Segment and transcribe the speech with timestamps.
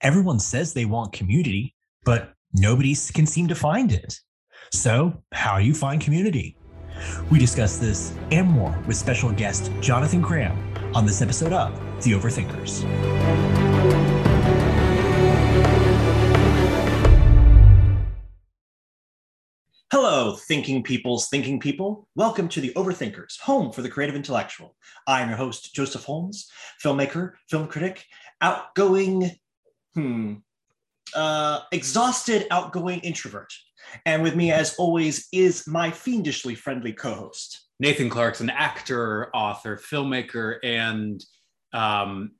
[0.00, 4.14] Everyone says they want community, but nobody can seem to find it.
[4.72, 6.56] So, how do you find community?
[7.32, 10.56] We discuss this and more with special guest Jonathan Graham
[10.94, 11.74] on this episode of
[12.04, 12.84] The Overthinkers.
[19.90, 22.06] Hello, thinking peoples, thinking people.
[22.14, 24.76] Welcome to the Overthinkers, home for the creative intellectual.
[25.08, 26.48] I'm your host, Joseph Holmes,
[26.80, 28.04] filmmaker, film critic,
[28.40, 29.32] outgoing
[29.98, 30.34] hmm,
[31.14, 33.52] uh, exhausted, outgoing introvert.
[34.04, 37.68] And with me, as always, is my fiendishly friendly co host.
[37.80, 41.24] Nathan Clarkson actor, author, filmmaker, and
[41.72, 42.32] um,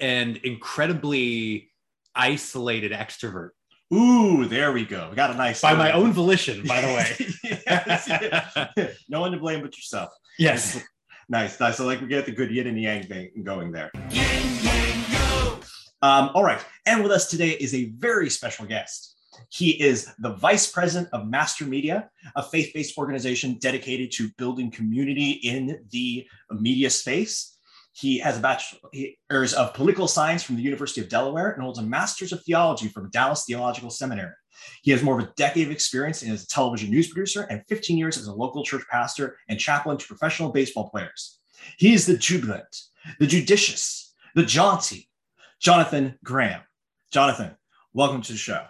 [0.00, 1.70] and incredibly
[2.14, 3.50] isolated extrovert.
[3.94, 5.08] Ooh, there we go.
[5.10, 7.60] We got a nice by my own volition, by the way.
[7.66, 10.10] yes, no one to blame but yourself.
[10.38, 10.82] Yes.
[11.28, 11.76] nice, nice.
[11.76, 13.92] So like we get the good yin and yang thing going there.
[16.02, 16.60] Um, all right.
[16.84, 19.14] And with us today is a very special guest.
[19.50, 24.70] He is the vice president of Master Media, a faith based organization dedicated to building
[24.70, 27.58] community in the media space.
[27.92, 31.82] He has a bachelor's of political science from the University of Delaware and holds a
[31.82, 34.34] master's of theology from Dallas Theological Seminary.
[34.82, 37.96] He has more of a decade of experience as a television news producer and 15
[37.96, 41.38] years as a local church pastor and chaplain to professional baseball players.
[41.78, 42.82] He is the jubilant,
[43.18, 45.08] the judicious, the jaunty,
[45.60, 46.60] Jonathan Graham.
[47.12, 47.56] Jonathan,
[47.94, 48.64] welcome to the show.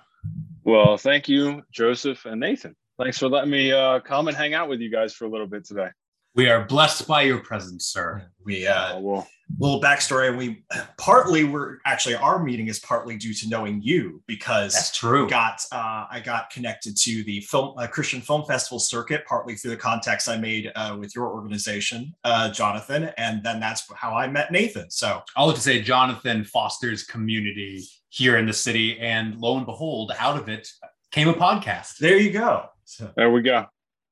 [0.64, 2.74] Well, thank you, Joseph and Nathan.
[2.98, 5.46] Thanks for letting me uh, come and hang out with you guys for a little
[5.46, 5.88] bit today.
[6.34, 8.30] We are blessed by your presence, sir.
[8.44, 10.36] We uh, oh, well, little backstory.
[10.36, 10.64] We
[10.98, 15.28] partly were actually our meeting is partly due to knowing you because that's true.
[15.28, 19.72] Got uh, I got connected to the film uh, Christian Film Festival circuit partly through
[19.72, 24.26] the contacts I made uh, with your organization, uh, Jonathan, and then that's how I
[24.28, 24.90] met Nathan.
[24.90, 29.66] So I'll have to say Jonathan fosters community here in the city, and lo and
[29.66, 30.68] behold, out of it
[31.10, 31.98] came a podcast.
[31.98, 32.66] There you go.
[32.84, 33.10] So.
[33.16, 33.66] There we go.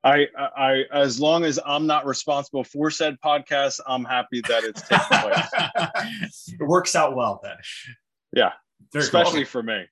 [0.05, 4.83] I, I, as long as I'm not responsible for said podcast, I'm happy that it's
[4.83, 6.55] taking place.
[6.61, 7.57] it works out well then.
[8.35, 8.53] Yeah,
[8.93, 9.47] Very especially cool.
[9.47, 9.85] for me.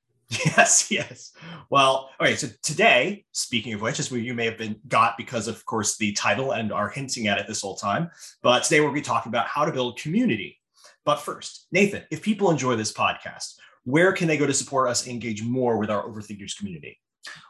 [0.46, 1.32] Yes, yes.
[1.68, 2.36] Well, okay.
[2.36, 5.98] So today, speaking of which, as we, you may have been got because of course
[5.98, 8.10] the title and are hinting at it this whole time.
[8.42, 10.58] But today we'll be talking about how to build community.
[11.04, 15.06] But first, Nathan, if people enjoy this podcast, where can they go to support us
[15.06, 16.98] engage more with our Overthinkers community?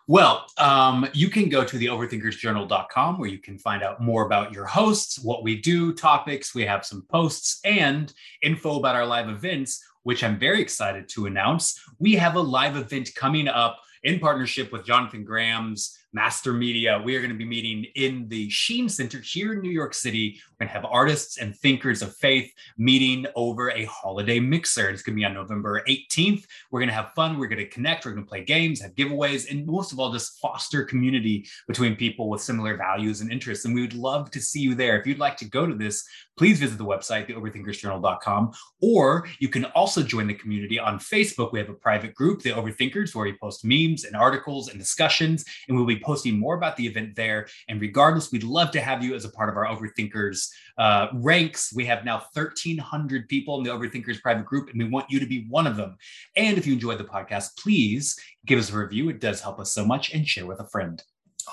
[0.08, 4.52] Well, um, you can go to the overthinkersjournal.com where you can find out more about
[4.52, 6.54] your hosts, what we do, topics.
[6.54, 8.12] We have some posts and
[8.42, 11.80] info about our live events, which I'm very excited to announce.
[11.98, 17.00] We have a live event coming up in partnership with Jonathan Graham's Master Media.
[17.02, 20.38] We are going to be meeting in the Sheen Center here in New York City.
[20.50, 24.90] We're going to have artists and thinkers of faith meeting over a holiday mixer.
[24.90, 26.44] It's going to be on November 18th.
[26.70, 27.38] We're going to have fun.
[27.38, 28.04] We're going to connect.
[28.04, 31.96] We're going to play games, have giveaways, and most of all, just foster community between
[31.96, 33.64] people with similar values and interests.
[33.64, 35.00] And we would love to see you there.
[35.00, 36.04] If you'd like to go to this,
[36.36, 38.52] please visit the website, theoverthinkersjournal.com,
[38.82, 41.52] or you can also join the community on Facebook.
[41.52, 45.44] We have a private group, The Overthinkers, where we post memes and articles and discussions,
[45.68, 47.46] and we'll be posting more about the event there.
[47.68, 50.48] And regardless, we'd love to have you as a part of our Overthinkers
[50.78, 51.72] uh, ranks.
[51.74, 55.26] We have now 1,300 people in the Overthinkers private group, and we want you to
[55.26, 55.96] be one of them.
[56.36, 59.08] And if you enjoyed the podcast, please give us a review.
[59.08, 61.02] It does help us so much, and share with a friend.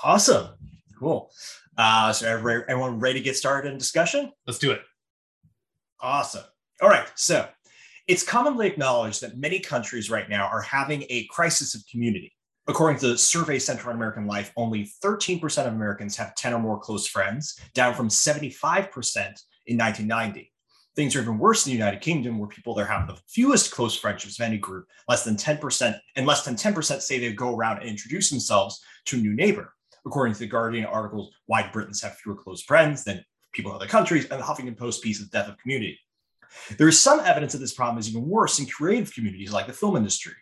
[0.02, 0.48] Awesome.
[0.98, 1.30] Cool.
[1.76, 4.32] Uh, so everyone ready to get started in discussion?
[4.46, 4.82] Let's do it.
[6.00, 6.44] Awesome.
[6.82, 7.06] All right.
[7.14, 7.48] So
[8.06, 12.32] it's commonly acknowledged that many countries right now are having a crisis of community.
[12.70, 16.60] According to the Survey Center on American Life, only 13% of Americans have 10 or
[16.60, 18.62] more close friends, down from 75%
[19.66, 20.52] in 1990.
[20.94, 23.96] Things are even worse in the United Kingdom, where people there have the fewest close
[23.96, 27.78] friendships of any group, less than 10%, and less than 10% say they go around
[27.78, 29.74] and introduce themselves to a new neighbor
[30.06, 33.88] according to the Guardian articles, why Britons have fewer close friends than people in other
[33.88, 35.98] countries, and the Huffington Post piece, The Death of Community.
[36.78, 39.72] There is some evidence that this problem is even worse in creative communities like the
[39.72, 40.34] film industry.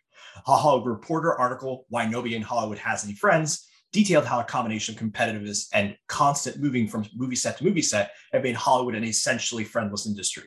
[0.46, 4.94] A Hollywood Reporter article, Why Nobody in Hollywood Has Any Friends, detailed how a combination
[4.94, 9.04] of competitiveness and constant moving from movie set to movie set have made Hollywood an
[9.04, 10.44] essentially friendless industry.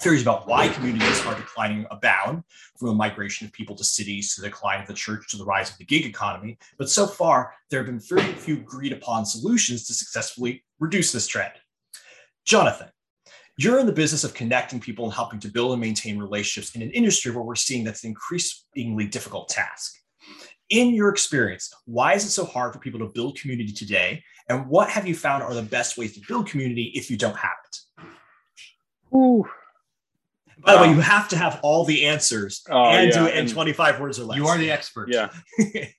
[0.00, 2.42] Theories about why communities are declining abound,
[2.76, 5.44] from the migration of people to cities to the decline of the church to the
[5.44, 6.58] rise of the gig economy.
[6.78, 11.28] But so far, there have been very few agreed upon solutions to successfully reduce this
[11.28, 11.52] trend.
[12.44, 12.88] Jonathan,
[13.56, 16.82] you're in the business of connecting people and helping to build and maintain relationships in
[16.82, 19.94] an industry where we're seeing that's an increasingly difficult task.
[20.70, 24.22] In your experience, why is it so hard for people to build community today?
[24.48, 27.36] And what have you found are the best ways to build community if you don't
[27.36, 28.06] have it?
[29.16, 29.44] Ooh,
[30.64, 33.34] By the way, you have to have all the answers Oh, and yeah, do it
[33.34, 34.36] in and- 25 words or less.
[34.38, 35.10] You are the expert.
[35.12, 35.30] Yeah,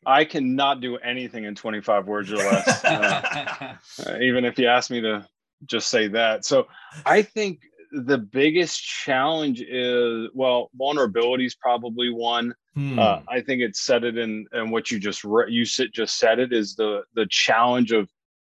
[0.06, 2.84] I cannot do anything in 25 words or less.
[2.84, 3.76] Uh,
[4.08, 5.26] uh, even if you ask me to
[5.66, 6.46] just say that.
[6.46, 6.68] So
[7.06, 7.62] I think
[7.92, 12.54] the biggest challenge is well, vulnerability is probably one.
[12.74, 13.00] Hmm.
[13.00, 16.18] Uh, I think it said it in and what you just re- you said just
[16.18, 18.10] said it is the the challenge of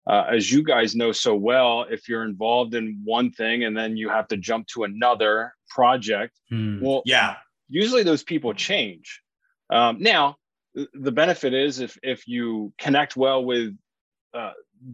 [0.08, 3.96] uh, as you guys know so well if you're involved in one thing and then
[3.96, 6.82] you have to jump to another project Hmm.
[6.82, 7.36] well yeah.
[7.70, 9.22] usually those people change.
[9.70, 10.38] Um, now,
[10.94, 13.78] the benefit is if if you connect well with
[14.34, 14.52] uh,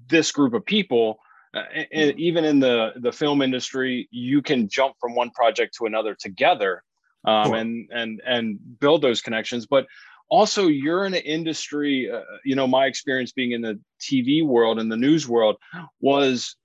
[0.08, 1.20] this group of people,
[1.56, 5.86] uh, and even in the the film industry, you can jump from one project to
[5.86, 6.84] another together,
[7.26, 9.66] um, and and and build those connections.
[9.66, 9.86] But
[10.30, 12.12] also, you're in an industry.
[12.12, 15.56] Uh, you know, my experience being in the TV world and the news world
[16.02, 16.56] was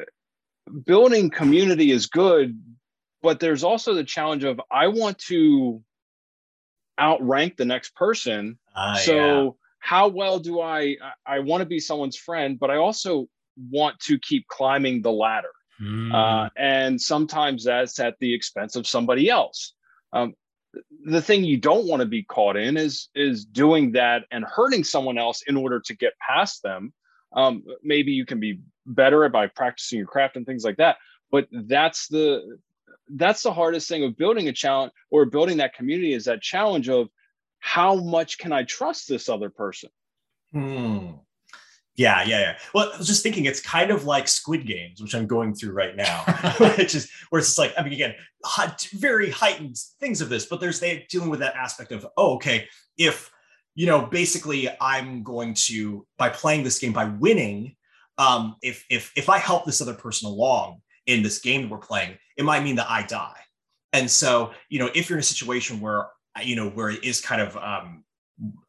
[0.00, 0.04] uh,
[0.84, 2.58] building community is good
[3.26, 5.82] but there's also the challenge of I want to
[7.00, 8.56] outrank the next person.
[8.76, 9.50] Ah, so yeah.
[9.80, 10.96] how well do I
[11.26, 13.28] I want to be someone's friend, but I also
[13.70, 15.52] want to keep climbing the ladder.
[15.78, 16.12] Hmm.
[16.12, 19.74] Uh, and sometimes that's at the expense of somebody else.
[20.12, 20.34] Um,
[21.04, 24.84] the thing you don't want to be caught in is is doing that and hurting
[24.84, 26.92] someone else in order to get past them.
[27.32, 30.96] Um, maybe you can be better at by practicing your craft and things like that.
[31.30, 32.58] But that's the
[33.08, 36.88] that's the hardest thing of building a challenge or building that community is that challenge
[36.88, 37.08] of
[37.58, 39.90] how much can I trust this other person?
[40.52, 41.12] Hmm.
[41.96, 42.58] Yeah, yeah, yeah.
[42.74, 45.72] Well, I was just thinking it's kind of like Squid Games, which I'm going through
[45.72, 46.24] right now,
[46.58, 48.14] which is where it's just like, I mean, again,
[48.44, 52.34] hot, very heightened things of this, but there's they dealing with that aspect of, oh,
[52.34, 53.30] okay, if
[53.76, 57.76] you know, basically, I'm going to by playing this game by winning,
[58.16, 61.78] um, if if if I help this other person along in this game that we're
[61.78, 63.38] playing, it might mean that I die.
[63.92, 66.08] And so, you know, if you're in a situation where
[66.42, 68.02] you know where it is kind of um,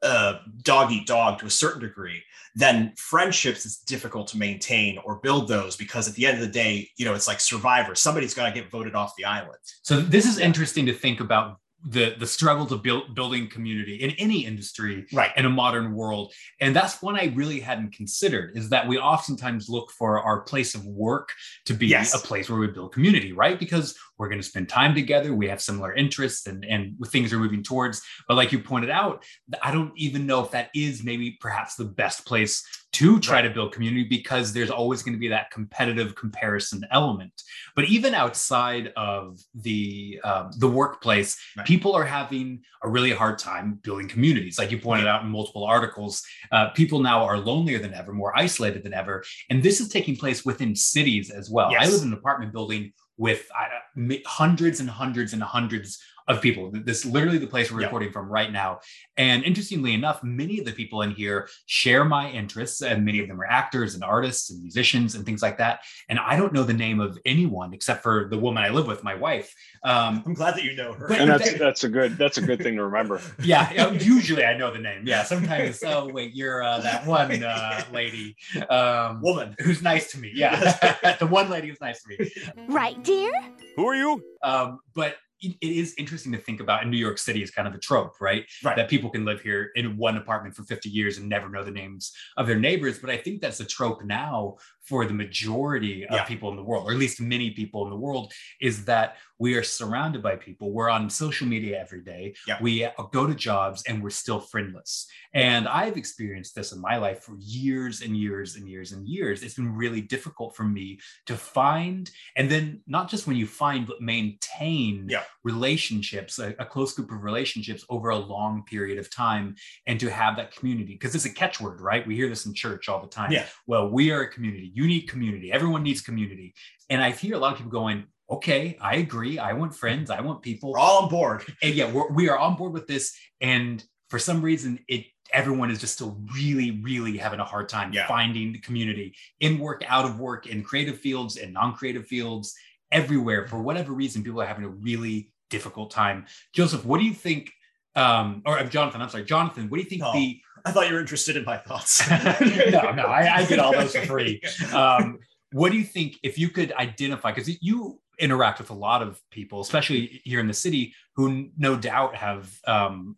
[0.01, 2.23] uh, dog eat dog to a certain degree,
[2.55, 6.51] then friendships it's difficult to maintain or build those because at the end of the
[6.51, 7.93] day, you know, it's like Survivor.
[7.95, 9.59] Somebody's got to get voted off the island.
[9.83, 14.11] So this is interesting to think about the the struggles of build, building community in
[14.11, 15.31] any industry Right.
[15.37, 19.69] in a modern world and that's one i really hadn't considered is that we oftentimes
[19.69, 21.29] look for our place of work
[21.65, 22.15] to be Yes.
[22.15, 25.47] a place where we build community right because we're going to spend time together we
[25.47, 29.23] have similar interests and and things are moving towards but like you pointed out
[29.61, 32.63] i don't even know if that is maybe perhaps the best place
[32.97, 37.35] to try to build community because there's always going to be that competitive comparison element.
[37.75, 41.67] But even outside of the um, the workplace Right.
[41.73, 42.47] people are having
[42.83, 44.57] a really hard time building communities.
[44.59, 48.31] Like you pointed out in multiple articles uh, people now are lonelier than ever more
[48.45, 49.15] isolated than ever.
[49.49, 51.69] And this is taking place within cities as well.
[51.79, 56.69] I live in an apartment building with uh, hundreds and hundreds and hundreds of people
[56.71, 57.85] this is literally the place we're Yeah.
[57.87, 58.79] recording from right now
[59.15, 63.27] and interestingly enough many of the people in here share my interests and many of
[63.27, 65.79] them are actors and artists and musicians and things like that
[66.09, 69.03] and i don't know the name of anyone except for the woman i live with
[69.03, 69.53] my wife
[69.83, 71.07] um, I'm glad that you know her.
[71.07, 73.21] But- And that's that's a good that's a good thing to remember.
[73.41, 75.03] yeah, yeah, usually I know the name.
[75.05, 75.81] Yeah, sometimes.
[75.85, 78.35] Oh wait, you're uh, that one uh, lady
[78.69, 79.55] um, Woman.
[79.59, 80.31] who's nice to me.
[80.33, 82.31] Yeah, the one lady who's nice to me.
[82.67, 83.31] Right, dear?
[83.77, 84.21] Who are you?
[84.43, 87.67] Um, but it, it is interesting to think about in New York City is kind
[87.67, 88.45] of a trope, right?
[88.63, 88.75] Right.
[88.75, 91.71] That people can live here in one apartment for 50 years and never know the
[91.71, 92.99] names of their neighbors.
[92.99, 96.23] But I think that's a trope now for the majority of Yeah.
[96.23, 99.55] people in the world, or at least many people in the world, is that we
[99.55, 100.71] are surrounded by people.
[100.71, 102.35] We're on social media every day.
[102.47, 102.57] Yeah.
[102.61, 105.07] We uh, go to jobs and we're still friendless.
[105.33, 109.43] And I've experienced this in my life for years and years and years and years.
[109.43, 113.85] It's been really difficult for me to find, and then not just when you find,
[113.85, 115.23] but maintain Yeah.
[115.43, 120.09] relationships, a, a close group of relationships over a long period of time, and to
[120.09, 120.93] have that community.
[120.93, 122.07] Because it's a catchword, right?
[122.07, 123.31] We hear this in church all the time.
[123.31, 123.45] Yeah.
[123.67, 124.71] Well, we are a community.
[124.73, 125.51] You need community.
[125.51, 126.55] Everyone needs community.
[126.89, 129.39] And I hear a lot of people going, okay, I agree.
[129.39, 130.09] I want friends.
[130.09, 131.43] I want people We're all on board.
[131.61, 133.15] and yeah, we're, we are on board with this.
[133.41, 137.91] And for some reason, it everyone is just still really, really having a hard time
[137.91, 138.07] Yeah.
[138.07, 142.55] finding the community in work, out of work, in creative fields, in non-creative fields,
[142.93, 143.45] everywhere.
[143.47, 146.25] For whatever reason, people are having a really difficult time.
[146.53, 147.51] Joseph, what do you think?
[147.95, 150.13] Um, or uh, Jonathan, I'm sorry, Jonathan, what do you think Oh.
[150.13, 152.07] the I thought you were interested in my thoughts.
[152.09, 154.41] no, no, I, I get all those for free.
[154.73, 155.19] Um,
[155.51, 157.31] what do you think if you could identify?
[157.31, 161.75] Because you interact with a lot of people, especially here in the city, who no
[161.75, 163.15] doubt have um,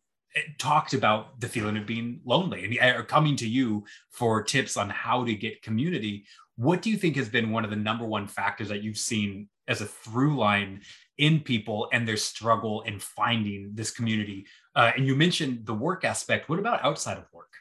[0.57, 4.89] talked about the feeling of being lonely and are coming to you for tips on
[4.89, 6.25] how to get community.
[6.55, 9.47] What do you think has been one of the number one factors that you've seen
[9.69, 10.81] as a through line
[11.19, 14.47] in people and their struggle in finding this community.
[14.75, 16.49] Uh, and you mentioned the work aspect.
[16.49, 17.53] What about outside of work?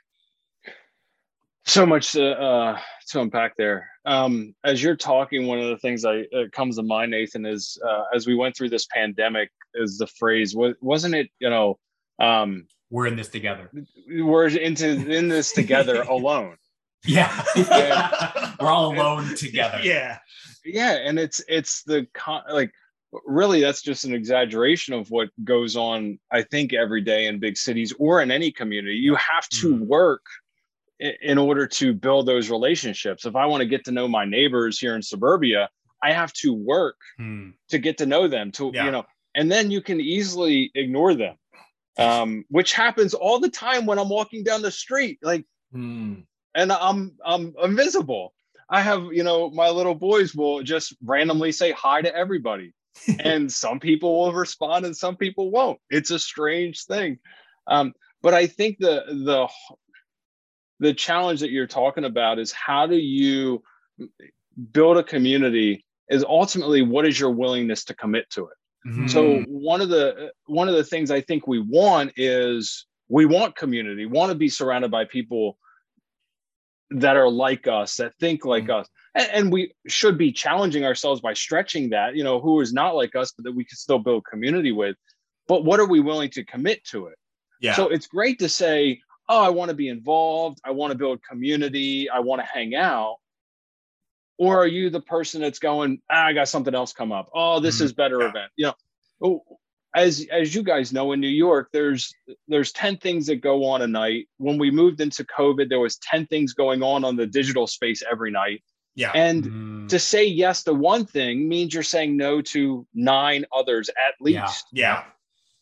[1.69, 2.79] So much to, uh,
[3.11, 3.91] to unpack there.
[4.07, 7.79] Um, as you're talking, one of the things I uh, comes to mind, Nathan, is
[7.87, 11.29] uh, as we went through this pandemic, is the phrase wasn't it?
[11.41, 11.79] You know,
[12.19, 13.71] um, we're in this together.
[14.09, 16.57] We're into in this together alone.
[17.05, 17.45] Yeah,
[18.59, 19.81] we're all alone together.
[19.83, 20.19] Yeah,
[20.65, 22.73] yeah, and it's it's the con- like
[23.27, 27.57] really that's just an exaggeration of what goes on i think every day in big
[27.57, 29.87] cities or in any community you have to mm.
[29.87, 30.21] work
[31.01, 34.79] in order to build those relationships if i want to get to know my neighbors
[34.79, 35.69] here in suburbia
[36.03, 37.53] i have to work mm.
[37.69, 38.85] to get to know them to yeah.
[38.85, 41.37] you know and then you can easily ignore them
[41.99, 46.23] um, which happens all the time when i'm walking down the street like mm.
[46.55, 48.33] and i'm i'm invisible
[48.71, 52.73] i have you know my little boys will just randomly say hi to everybody
[53.21, 55.79] and some people will respond and some people won't.
[55.91, 57.19] It's a strange thing.
[57.67, 59.49] Um, but I think the the
[60.81, 63.63] the challenge that you're talking about is how do you
[64.73, 68.89] build a community is ultimately what is your willingness to commit to it.
[68.89, 69.07] Mm-hmm.
[69.09, 73.57] So one of the one of the things I think we want is we want
[73.57, 75.59] community, want to be surrounded by people
[76.91, 78.81] that are like us, that think like mm-hmm.
[78.81, 82.73] us and, and, we should be challenging ourselves by stretching that you know who is
[82.73, 84.97] not like us but that we can still build community with
[85.47, 87.17] but what are we willing to commit to it
[87.61, 90.99] yeah so it's great to say oh i want to be involved i want to
[90.99, 93.17] build community i want to hang out
[94.39, 97.61] or are you the person that's going ah, i got something else come up oh
[97.61, 97.85] this mm-hmm.
[97.87, 98.29] is better yeah.
[98.29, 98.75] event you know
[99.23, 99.43] oh,
[99.95, 102.15] as as you guys know in new york there's
[102.47, 105.97] there's 10 things that go on a night when we moved into covid there was
[105.99, 108.63] 10 things going on on the digital space every night
[108.99, 109.13] yeah.
[109.15, 109.89] And mm.
[109.91, 114.67] to say yes to one thing means you're saying no to nine others at least.
[114.73, 115.05] Yeah.
[115.05, 115.05] yeah.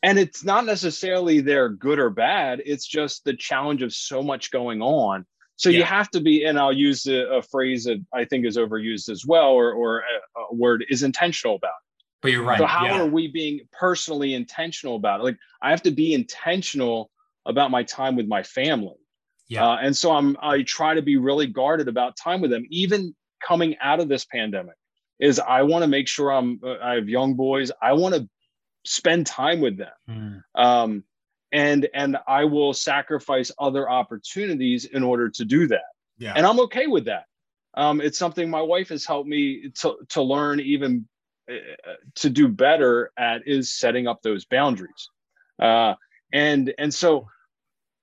[0.02, 2.62] And it's not necessarily they're good or bad.
[2.64, 5.26] It's just the challenge of so much going on.
[5.56, 5.78] So yeah.
[5.78, 9.08] you have to be, and I'll use a, a, phrase that I think is overused
[9.08, 12.04] as well, or, or a, a word is intentional about it.
[12.20, 12.58] But you're right.
[12.58, 13.00] So how yeah.
[13.00, 15.24] are we being personally intentional about it?
[15.24, 17.10] Like I have to be intentional
[17.46, 18.96] about my time with my family.
[19.48, 19.66] Yeah.
[19.66, 23.14] Uh, and so I'm I try to be really guarded about time with them, even
[23.46, 24.74] coming out of this pandemic
[25.18, 27.70] is I want to make sure I'm uh, I have young boys.
[27.80, 28.28] I want to
[28.86, 29.92] spend time with them.
[30.08, 30.42] Mm.
[30.54, 31.04] Um,
[31.52, 35.84] and and I will sacrifice other opportunities in order to do that.
[36.18, 36.32] Yeah.
[36.34, 37.24] And I'm okay with that.
[37.74, 41.06] Um, it's something my wife has helped me to to learn even
[41.50, 41.54] uh,
[42.16, 45.10] to do better at is setting up those boundaries.
[45.60, 45.94] Uh,
[46.32, 47.26] and and so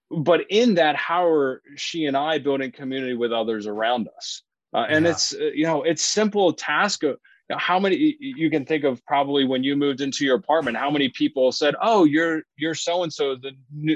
[0.09, 4.43] but in that how are she and I building community with others around us?
[4.73, 5.11] Uh, and yeah.
[5.11, 7.17] it's uh, you know it's simple task of
[7.51, 11.09] how many you can think of probably when you moved into your apartment how many
[11.09, 13.51] people said oh you're you're so and so the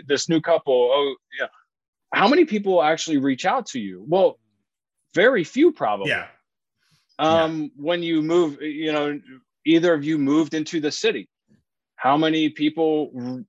[0.06, 1.48] this new couple oh yeah.
[2.14, 4.04] How many people actually reach out to you?
[4.08, 4.40] Well
[5.14, 6.10] very few probably.
[6.10, 6.28] Yeah.
[7.20, 7.68] Um yeah.
[7.76, 9.20] when you move you know
[9.66, 11.30] either of you moved into the city
[11.96, 13.44] how many people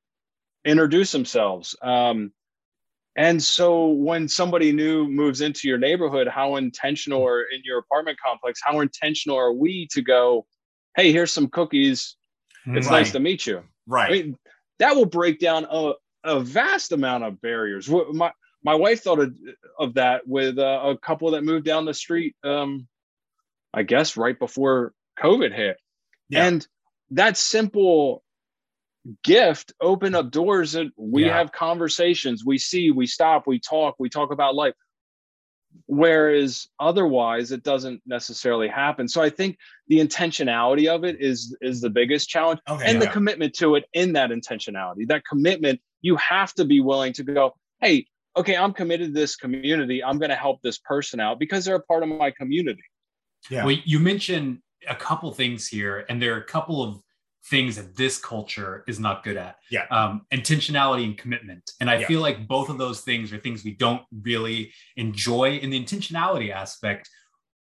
[0.65, 1.77] introduce themselves?
[1.83, 2.33] Um
[3.19, 8.17] and so when somebody new moves into your neighborhood, how intentional or in your apartment
[8.25, 10.47] complex, how intentional are we to go,
[10.97, 12.15] hey, here's some cookies.
[12.65, 12.99] It's right.
[12.99, 13.65] nice to meet you.
[13.89, 14.09] Right.
[14.09, 14.39] I mean,
[14.79, 17.89] that will break down a, a vast amount of barriers.
[17.89, 18.31] My
[18.63, 19.35] my wife thought of,
[19.81, 22.87] of that with uh, a couple that moved down the street, um,
[23.75, 25.77] I guess right before COVID hit.
[26.29, 26.47] Yeah.
[26.47, 26.67] And
[27.11, 28.23] that simple
[29.25, 31.37] gift open up doors that we yeah.
[31.37, 32.45] have conversations.
[32.45, 34.75] We see we stop we talk we talk about life.
[35.87, 39.09] Whereas otherwise it doesn't necessarily happen.
[39.09, 43.07] So i think the intentionality of it is is the biggest challenge okay, and yeah.
[43.07, 45.81] the commitment to it in that intentionality that commitment.
[46.01, 50.03] You have to be willing to go hey okay i'm committed to this community.
[50.03, 52.85] I'm going to help this person out because they're a part of my community.
[53.51, 53.65] Yeah.
[53.65, 57.03] Well you mentioned a couple things here and there are a couple of
[57.51, 59.57] things that this culture is not good at.
[59.71, 59.87] Yeah.
[59.91, 61.71] Um, intentionality and commitment.
[61.81, 62.07] And I yeah.
[62.07, 66.53] feel like both of those things are things we don't really enjoy in the intentionality
[66.53, 67.09] aspect.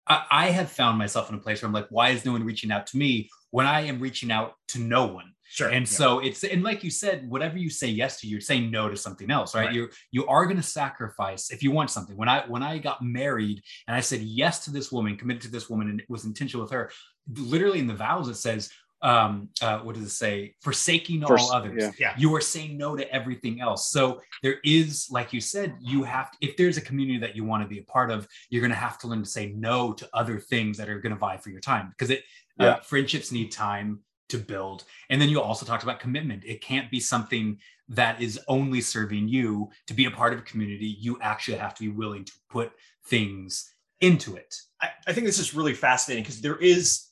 [0.08, 2.44] I, I have found myself in a place where I'm like, why is no one
[2.44, 5.34] reaching out to me when I am reaching out to no one?
[5.52, 5.68] Sure.
[5.68, 5.98] And yeah.
[5.98, 8.96] so it's and like you said, whatever you say yes to, you're saying no to
[8.96, 9.66] something else, right?
[9.66, 9.76] right.
[9.76, 12.16] You you are going to sacrifice if you want something.
[12.16, 15.52] When I when I got married and I said yes to this woman, committed to
[15.52, 16.90] this woman, and it was intentional with her,
[17.36, 18.70] literally in the vows it says
[19.03, 21.91] um uh what does it say forsaking First, all others yeah.
[22.00, 22.13] yeah.
[22.17, 26.31] you are saying no to everything else so there is like you said you have
[26.31, 28.72] to, if there's a community that you want to be a part of you're going
[28.72, 31.38] to have to learn to say no to other things that are going to vie
[31.38, 32.24] for your time because it
[32.60, 32.72] Uh, Yeah.
[32.72, 34.86] Uh, friendships need time to build.
[35.10, 36.43] And then you also talked about commitment.
[36.46, 37.58] It can't be something
[37.89, 40.96] that is only serving you to be a part of a community.
[41.00, 42.72] You actually have to be willing to put
[43.08, 44.55] things into it.
[44.81, 47.08] I, I think this is really fascinating because there is,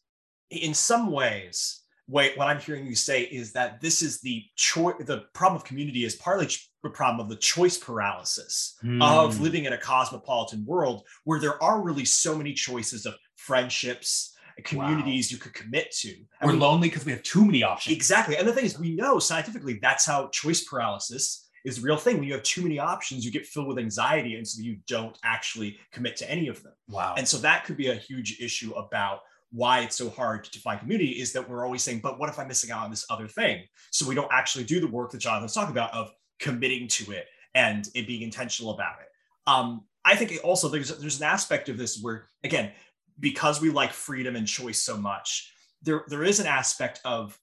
[0.50, 1.79] in some ways,
[2.10, 4.96] wait, what I'm hearing you say is that this is the choice.
[5.00, 9.44] The problem of community is partly ch- the problem of the choice paralysis of Hmm.
[9.44, 15.32] living in a cosmopolitan world where there are really so many choices of friendships, communities
[15.32, 16.16] you could commit to.
[16.44, 17.96] We're lonely because we have too many options.
[17.96, 18.38] Exactly.
[18.38, 22.16] And the thing is, we know scientifically that's how choice paralysis is a real thing.
[22.18, 24.36] When you have too many options, you get filled with anxiety.
[24.36, 26.74] And so you don't actually commit to any of them.
[26.88, 27.16] Wow.
[27.18, 29.20] And so that could be a huge issue about
[29.52, 32.38] why it's so hard to define community is that we're always saying, but what if
[32.38, 33.64] I'm missing out on this other thing?
[33.92, 37.26] So we don't actually do the work that Jonathan's talking about of committing to it
[37.56, 39.08] and it being intentional about it.
[39.48, 42.72] Um, I think it also there's there's an aspect of this where again,
[43.20, 45.52] because we like freedom and choice so much,
[45.82, 47.38] there there is an aspect of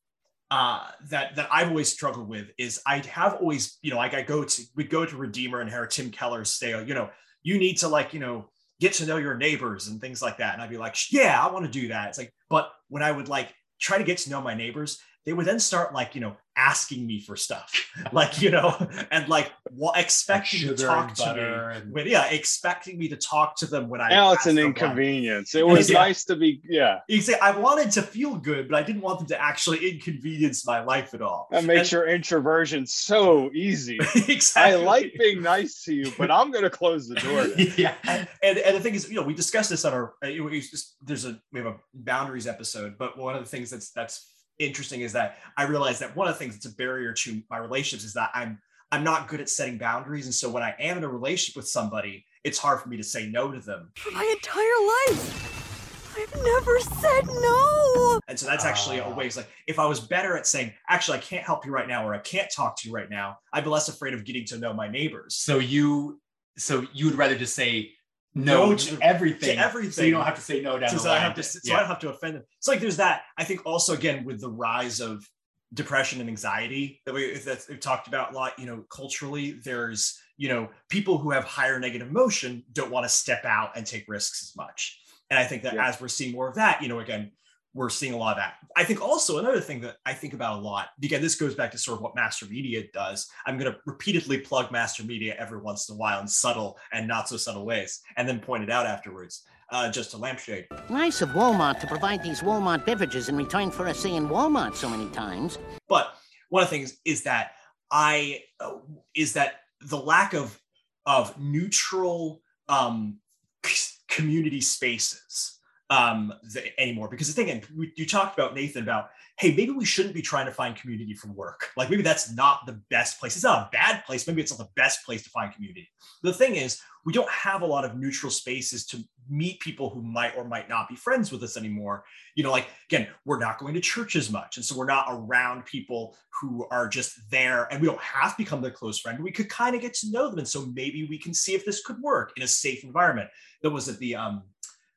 [0.50, 4.22] uh, that that I've always struggled with is I have always you know like I
[4.22, 7.10] go to we go to Redeemer and hear Tim Keller's say you know
[7.42, 8.48] you need to like you know
[8.80, 10.54] get to know your neighbors and things like that.
[10.54, 12.08] And I'd be like yeah I want to do that.
[12.08, 15.32] It's like but when I would like try to get to know my neighbors they
[15.32, 17.70] would then start like you know asking me for stuff
[18.12, 18.74] like you know
[19.10, 21.40] and like what expecting to talk to me
[21.78, 24.64] and- when yeah expecting me to talk to them when I Now it's an them
[24.64, 24.68] why.
[24.70, 25.54] inconvenience.
[25.54, 25.98] It was Yeah.
[25.98, 27.00] nice to be, yeah.
[27.08, 30.66] You say I wanted to feel good, but I didn't want them to actually inconvenience
[30.66, 31.48] my life at all.
[31.50, 33.98] That makes And- your introversion so easy.
[34.14, 34.72] exactly.
[34.72, 37.46] I like being nice to you, but I'm going to close the door.
[37.76, 37.94] yeah.
[38.08, 40.14] and, and and the thing is, you know, we discussed this on our.
[40.24, 43.42] uh, you know, we just, there's a we have a boundaries episode, but one of
[43.44, 46.66] the things that's that's interesting is that I realized that one of the things that's
[46.66, 48.58] a barrier to my relationships is that I'm
[48.92, 51.66] I'm not good at setting boundaries, and so when I am in a relationship with
[51.68, 56.42] somebody, it's hard for me to say no to them, For my entire life, I've
[56.42, 58.20] never said no.
[58.28, 59.12] and so that's actually a Ah.
[59.14, 59.26] way.
[59.26, 62.06] It's like if I was better at saying, actually, I can't help you right now,
[62.06, 64.58] or I can't talk to you right now, I'd be less afraid of getting to
[64.58, 65.34] know my neighbors.
[65.34, 66.20] So you
[66.56, 67.90] so you would rather just say
[68.36, 69.90] no, No to, everything, to everything.
[69.92, 71.18] So you don't have to say no down so, the so line.
[71.18, 72.44] I have to, so I don't have to offend them.
[72.58, 73.22] It's like there's that.
[73.38, 75.28] I think also again with the rise of
[75.74, 78.58] depression and anxiety that we that we've talked about a lot.
[78.58, 83.08] You know, culturally, there's you know people who have higher negative emotion don't want to
[83.08, 85.00] step out and take risks as much.
[85.30, 85.88] And I think that Yeah.
[85.88, 87.32] as we're seeing more of that, you know, again,
[87.76, 88.54] we're seeing a lot of that.
[88.74, 91.70] I think also another thing that I think about a lot, again, this goes back
[91.72, 93.28] to sort of what Master Media does.
[93.46, 97.06] I'm going to repeatedly plug Master Media every once in a while in subtle and
[97.06, 100.66] not so subtle ways, and then point it out afterwards, uh, just a lampshade.
[100.88, 104.88] Nice of Walmart to provide these Walmart beverages in return for us saying Walmart so
[104.88, 105.58] many times.
[105.86, 106.14] But
[106.48, 107.52] one of the things is that
[107.90, 108.76] I uh,
[109.14, 110.58] is that the lack of
[111.04, 113.18] of neutral um,
[113.64, 115.55] c- community spaces
[115.90, 116.32] um,
[116.78, 117.08] anymore.
[117.08, 120.46] Because the thing, and you talked about Nathan about, hey, maybe we shouldn't be trying
[120.46, 121.70] to find community from work.
[121.76, 123.36] Like maybe that's not the best place.
[123.36, 124.26] It's not a bad place.
[124.26, 125.88] Maybe it's not the best place to find community.
[126.22, 128.98] The thing is, we don't have a lot of neutral spaces to
[129.30, 132.68] meet people who might or might not be friends with us anymore you know like
[132.88, 136.66] again we're not going to church as much and so we're not around people who
[136.70, 139.74] are just there and we don't have to become their close friend we could kind
[139.74, 142.32] of get to know them and so maybe we can see if this could work
[142.36, 143.28] in a safe environment
[143.62, 144.42] that was it the um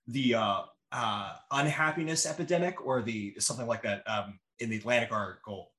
[0.08, 5.72] the uh uh unhappiness epidemic or the something like that um in the atlantic article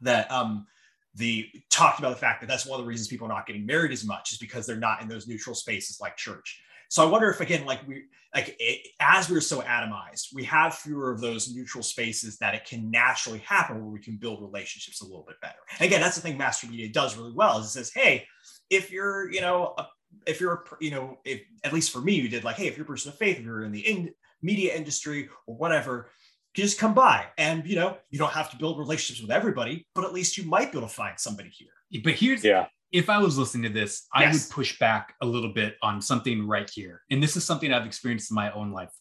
[0.00, 0.66] that um
[1.14, 3.66] the talked about the fact that that's one of the reasons people are not getting
[3.66, 7.10] married as much is because they're not in those neutral spaces like church so I
[7.10, 8.04] wonder if again, like we
[8.34, 12.64] like it, as we're so atomized, we have fewer of those neutral spaces that it
[12.64, 15.58] can naturally happen where we can build relationships a little bit better.
[15.78, 17.58] And again, that's the thing Master Media does really well.
[17.58, 18.26] Is it says, hey,
[18.70, 19.86] if you're, you know, a,
[20.26, 22.84] if you're, you know, if at least for me, you did like, hey, if you're
[22.84, 24.10] a person of faith, if you're in the in,
[24.50, 25.94] media industry or whatever,
[26.54, 30.04] just come by and you know you don't have to build relationships with everybody, but
[30.04, 31.74] at least you might be able to find somebody here.
[32.04, 32.66] But here's Yeah.
[32.92, 34.32] if I was listening to this, I Yes.
[34.34, 37.02] would push back a little bit on something right here.
[37.10, 38.92] And this is something I've experienced in my own life.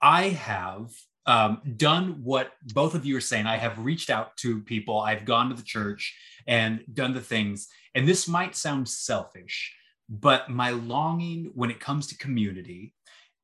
[0.00, 0.90] I have
[1.28, 3.46] um, done what both of you are saying.
[3.46, 6.02] I have reached out to people, I've gone to the church
[6.46, 7.66] and done the things.
[7.96, 9.74] And this might sound selfish,
[10.08, 12.94] but my longing when it comes to community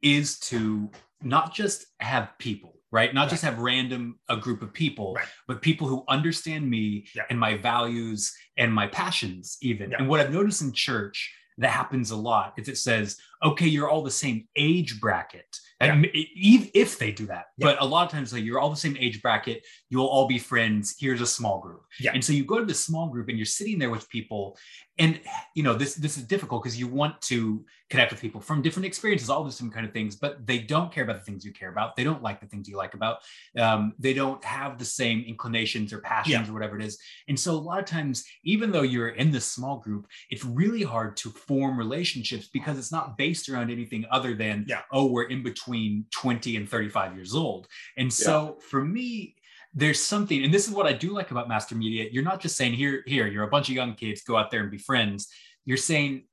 [0.01, 0.91] is to
[1.25, 3.13] not just have people, right?
[3.15, 5.27] Not just have random a group of people, Right.
[5.49, 7.23] but people who understand me Yeah.
[7.31, 9.91] and my values and my passions even.
[9.91, 9.99] Yeah.
[9.99, 13.89] And what I've noticed in church that happens a lot is it says, okay, you're
[13.89, 15.47] all the same age bracket.
[15.81, 16.65] and yeah.
[16.75, 19.21] if they do that but a lot of times like you're all the same age
[19.21, 22.13] bracket you'll all be friends here's a small group yeah.
[22.15, 24.57] and so you go to the small group and you're sitting there with people
[24.99, 25.21] and
[25.55, 28.87] you know this this is difficult because you want to connect with people from different
[28.87, 31.53] experiences all the same kind of things but they don't care about the things you
[31.53, 31.97] care about.
[31.97, 33.19] They don't like the things you like about
[33.59, 36.99] um, they don't have the same inclinations or passions or whatever it is.
[37.29, 40.83] And so a lot of times even though you're in this small group it's really
[40.83, 44.83] hard to form relationships because it's not based around anything other than yeah.
[44.93, 47.67] oh we're in between 20 and 35 years old.
[47.97, 48.67] And so yeah.
[48.69, 49.37] for me
[49.75, 52.09] there's something and this is what i do like about master media.
[52.13, 54.61] You're not just saying here here you're a bunch of young kids go out there
[54.61, 55.29] and be friends.
[55.65, 56.25] You're saying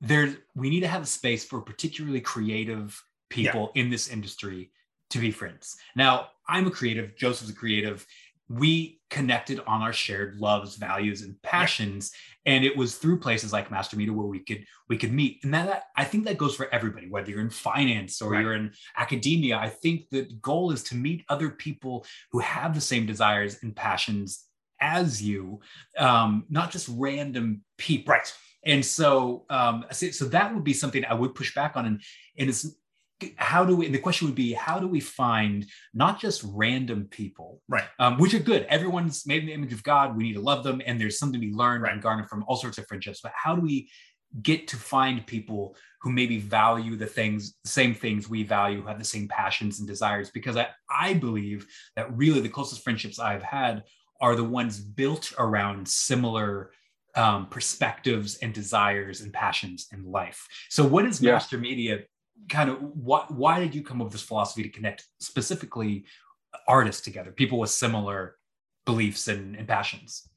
[0.00, 3.82] there's we need to have a space for particularly creative people yeah.
[3.82, 4.70] in this industry
[5.10, 5.76] to be friends.
[5.96, 8.06] Now i'm a creative joseph's a creative
[8.48, 12.12] we connected on our shared loves values and passions
[12.46, 15.42] and it was through places like master media where we could we could meet.
[15.44, 18.42] And that, that i think that goes for everybody whether you're in finance or right.
[18.42, 19.56] you're in academia.
[19.56, 23.74] I think the goal is to meet other people who have the same desires and
[23.74, 24.44] passions
[24.80, 25.60] as you
[25.98, 28.12] um, not just random people.
[28.12, 28.32] Right.
[28.66, 31.86] And so um, so that would be something i would push back on.
[31.86, 32.02] And
[32.38, 32.66] and it's
[33.36, 37.06] how do we and the question would be how do we find not just random
[37.10, 40.34] people right um, which are good everyone's made in the image of god we need
[40.34, 41.92] to love them and there's something to be learned right.
[41.92, 43.88] and garnered from all sorts of friendships but how do we
[44.42, 48.88] get to find people who maybe value the things the same things we value who
[48.88, 53.20] have the same passions and desires because i, I believe that really the closest friendships
[53.20, 53.84] i've had
[54.20, 56.72] are the ones built around similar
[57.16, 60.48] um, perspectives and desires and passions in life.
[60.68, 61.32] So, what is yeah.
[61.32, 62.00] master media
[62.48, 66.04] kind of what why did you come up with this philosophy to connect specifically
[66.68, 68.36] artists together people with similar
[68.84, 70.28] beliefs and, and passions?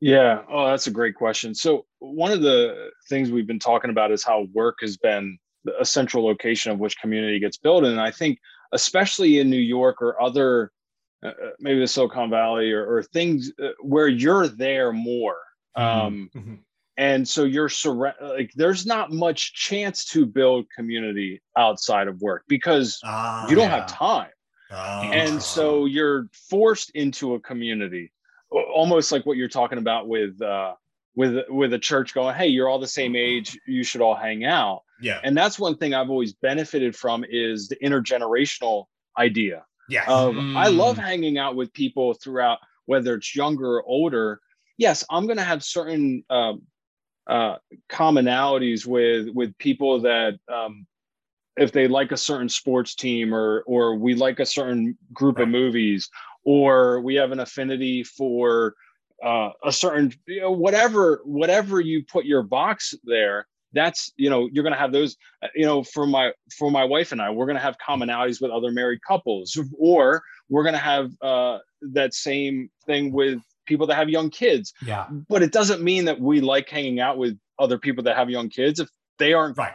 [0.00, 0.42] Yeah.
[0.50, 1.54] Oh that's a great question.
[1.54, 5.38] So one of the things we've been talking about is how work has been
[5.78, 7.84] a central location of which community gets built.
[7.84, 8.38] And i think
[8.72, 10.70] especially in new york or other
[11.24, 15.36] uh, uh maybe the silicon valley or, or things uh, where you're there more
[15.76, 16.06] mm-hmm.
[16.06, 16.54] um, mm-hmm
[17.00, 22.44] and so you're surround like there's not much chance to build community outside of work
[22.46, 23.80] because uh, you don't yeah.
[23.80, 24.28] have time.
[24.70, 28.12] Uh, and so you're forced into a community
[28.50, 30.74] almost like what you're talking about with uh
[31.16, 34.44] with with a church going hey you're all the same age you should all hang
[34.44, 34.82] out.
[35.00, 35.20] Yeah.
[35.24, 38.84] And that's one thing i've always benefited from is the intergenerational
[39.16, 40.04] idea yeah.
[40.06, 40.54] of mm.
[40.54, 44.40] i love hanging out with people throughout whether it's younger or older.
[44.76, 46.62] Yes i'm going to have certain um,
[47.30, 47.56] uh,
[47.88, 50.84] commonalities with with people that um,
[51.56, 55.48] if they like a certain sports team or or we like a certain group of
[55.48, 56.10] movies
[56.44, 58.74] or we have an affinity for
[59.24, 64.48] uh, a certain you know whatever whatever you put your box there that's you know
[64.52, 67.30] you're going to have those uh, you know for my for my wife and i
[67.30, 71.58] we're going to have commonalities with other married couples or we're going to have uh,
[71.80, 73.38] that same thing with
[73.70, 74.74] people that have young kids.
[74.84, 75.06] Yeah.
[75.28, 78.50] But it doesn't mean that we like hanging out with other people that have young
[78.50, 78.80] kids.
[78.80, 79.74] If they aren't right.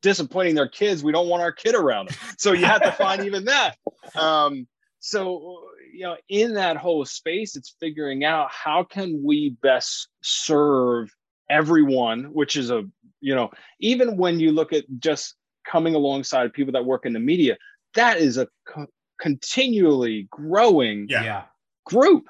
[0.00, 2.16] disappointing their kids, we don't want our kid around them.
[2.38, 3.76] So you have to find even that.
[4.16, 4.66] Um,
[5.00, 5.60] so
[5.92, 11.10] you know, in that whole space, it's figuring out how can we best serve
[11.50, 12.84] everyone, which is a
[13.20, 15.36] you know, even when you look at just
[15.70, 17.56] coming alongside people that work in the media,
[17.94, 18.86] that is a co-
[19.20, 21.44] continually growing yeah.
[21.84, 22.24] group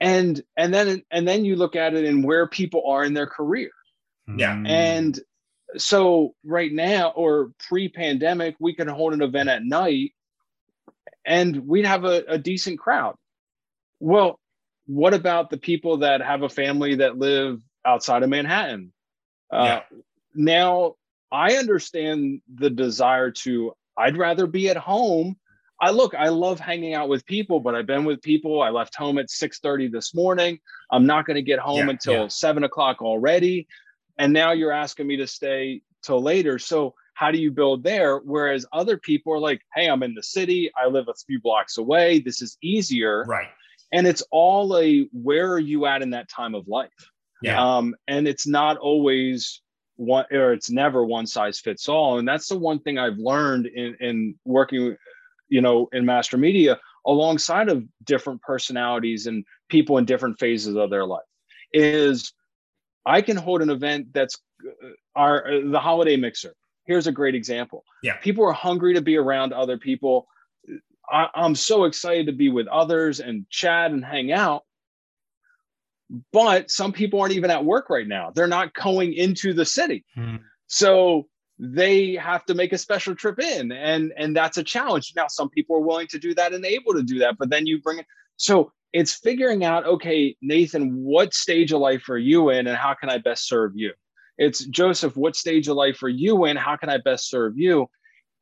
[0.00, 3.26] and and then and then you look at it and where people are in their
[3.26, 3.70] career.
[4.36, 4.62] Yeah.
[4.66, 5.18] And
[5.76, 10.12] so right now or pre-pandemic we could hold an event at night
[11.24, 13.16] and we'd have a, a decent crowd.
[14.00, 14.40] Well
[14.86, 18.92] what about the people that have a family that live outside of manhattan?
[19.52, 19.98] Uh, yeah.
[20.32, 20.94] now
[21.32, 25.36] i understand the desire to i'd rather be at home
[25.80, 28.60] I look, I love hanging out with people, but I've been with people.
[28.60, 30.58] I left home at 6:30 this morning.
[30.90, 32.28] I'm not going to get home yeah, until yeah.
[32.28, 33.66] seven o'clock already.
[34.18, 36.58] And now you're asking me to stay till later.
[36.58, 38.18] So how do you build there?
[38.18, 41.78] Whereas other people are like, hey, I'm in the city, I live a few blocks
[41.78, 42.20] away.
[42.20, 43.24] This is easier.
[43.24, 43.48] Right.
[43.92, 46.90] And it's all a where are you at in that time of life?
[47.42, 47.60] Yeah.
[47.60, 49.62] Um, and it's not always
[49.96, 52.18] one or it's never one size fits all.
[52.18, 54.96] And that's the one thing I've learned in, in working
[55.50, 60.90] you know, in master media alongside of different personalities and people in different phases of
[60.90, 61.22] their life
[61.72, 62.32] is
[63.06, 66.54] I can hold an event that's uh, our uh, the holiday mixer.
[66.84, 67.84] Here's a great example.
[68.02, 68.16] Yeah.
[68.16, 70.26] People are hungry to be around other people.
[71.10, 74.64] I, I'm so excited to be with others and chat and hang out.
[76.32, 78.32] But some people aren't even at work right now.
[78.34, 80.04] They're not going into the city.
[80.14, 80.36] Hmm.
[80.66, 81.28] So
[81.62, 85.12] they have to make a special trip in and and that's a challenge.
[85.14, 87.66] Now some people are willing to do that and able to do that but then
[87.66, 92.48] you bring it so it's figuring out okay nathan what stage of life are you
[92.48, 93.92] in and how can i best serve you?
[94.38, 96.56] It's joseph what stage of life are you in?
[96.56, 97.88] How can i best serve you?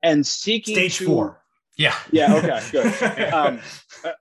[0.03, 1.43] And seeking stage to, four
[1.79, 1.95] yeah.
[2.11, 3.33] Yeah okay good.
[3.33, 3.61] Um,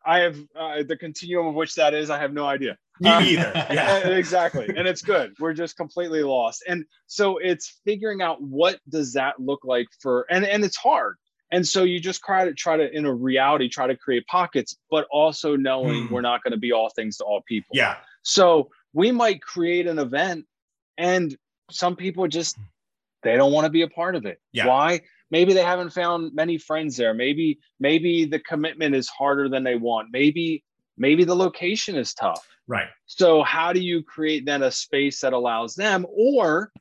[0.05, 2.77] i have uh, the continuum of which that is i have no idea.
[2.99, 4.07] Me Um, either yeah.
[4.07, 5.33] exactly and it's good.
[5.39, 6.63] We're just completely lost.
[6.67, 11.15] And so it's figuring out what does that look like for and and it's hard.
[11.51, 14.75] And so you just try to try to in a reality try to create pockets
[14.89, 16.13] but also knowing Hmm.
[16.13, 17.71] we're not going to be all things to all people.
[17.73, 17.97] Yeah.
[18.23, 20.45] So we might create an event
[20.97, 21.35] and
[21.69, 22.57] some people just
[23.23, 24.39] they don't want to be a part of it.
[24.53, 24.67] Yeah.
[24.67, 27.13] why maybe they haven't found many friends there.
[27.13, 30.09] Maybe maybe the commitment is harder than they want.
[30.11, 30.63] Maybe
[30.97, 32.47] maybe the location is tough.
[32.67, 32.87] Right.
[33.05, 36.71] So how do you create then a space that allows them or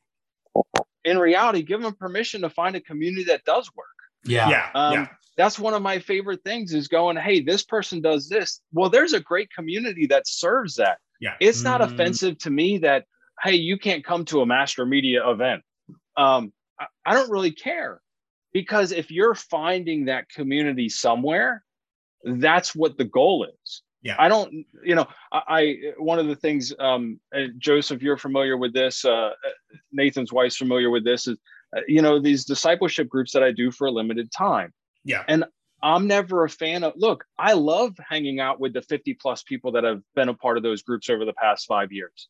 [1.05, 3.87] in reality give them permission to find a community that does work?
[4.25, 4.49] Yeah.
[4.49, 4.69] Yeah.
[4.75, 5.07] Um, yeah.
[5.37, 8.61] that's one of my favorite things is going hey this person does this.
[8.73, 10.97] Well there's a great community that serves that.
[11.19, 11.35] Yeah.
[11.39, 11.93] it's not Mm.
[11.93, 13.05] offensive to me that
[13.41, 15.61] hey you can't come to a master media event.
[16.17, 18.01] Um, I, I don't really care
[18.53, 21.63] because if you're finding that community somewhere
[22.23, 24.15] that's what the goal is Yeah.
[24.19, 24.51] i don't
[24.83, 29.05] you know i, I one of the things um, uh, joseph you're familiar with this
[29.05, 29.31] uh, uh,
[29.91, 31.37] nathan's wife's familiar with this is
[31.75, 35.45] uh, you know these discipleship groups that i do for a limited time yeah And
[35.83, 39.71] I'm never a fan of look, I love hanging out with the 50 plus people
[39.73, 42.29] that have been a part of those groups over the past five years.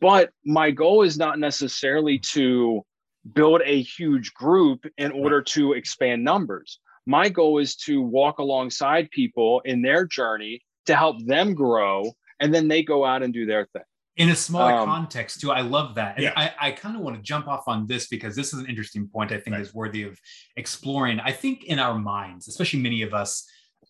[0.00, 2.84] But my goal is not necessarily to
[3.32, 6.78] build a huge group in order to expand numbers.
[7.06, 12.52] My goal is to walk alongside people in their journey to help them grow, and
[12.54, 13.82] then they go out and do their thing.
[14.18, 16.32] in a smaller Um, context too i love that and Yeah.
[16.36, 19.06] i, I kind of want to jump off on this because this is an interesting
[19.14, 19.60] point i think Right.
[19.60, 20.18] is worthy of
[20.56, 23.30] exploring i think in our minds especially many of us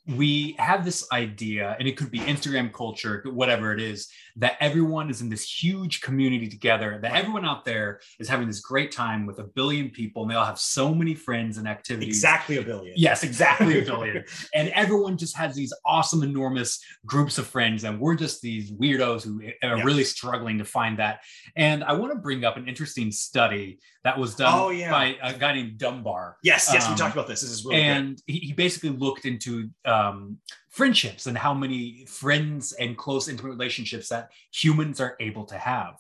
[0.08, 5.10] we have this idea and it could be instagram culture whatever it is that everyone
[5.10, 7.20] is in this huge community together that Right.
[7.20, 10.44] everyone out there is having this great time with a billion people and they all
[10.44, 14.24] have so many friends and activities exactly a billion Yes, exactly a billion.
[14.54, 19.24] and everyone just has these awesome, enormous groups of friends, and we're just these weirdos
[19.24, 19.82] who are Yeah.
[19.84, 21.20] really struggling to find that.
[21.56, 24.90] And I want to bring up an interesting study that was done Oh, yeah.
[24.90, 26.36] by a guy named Dunbar.
[26.42, 28.90] yes yes we Um, talked about this this is really good and he, he basically
[28.90, 30.38] looked into um,
[30.70, 35.96] friendships and how many friends and close, intimate relationships that humans are able to have.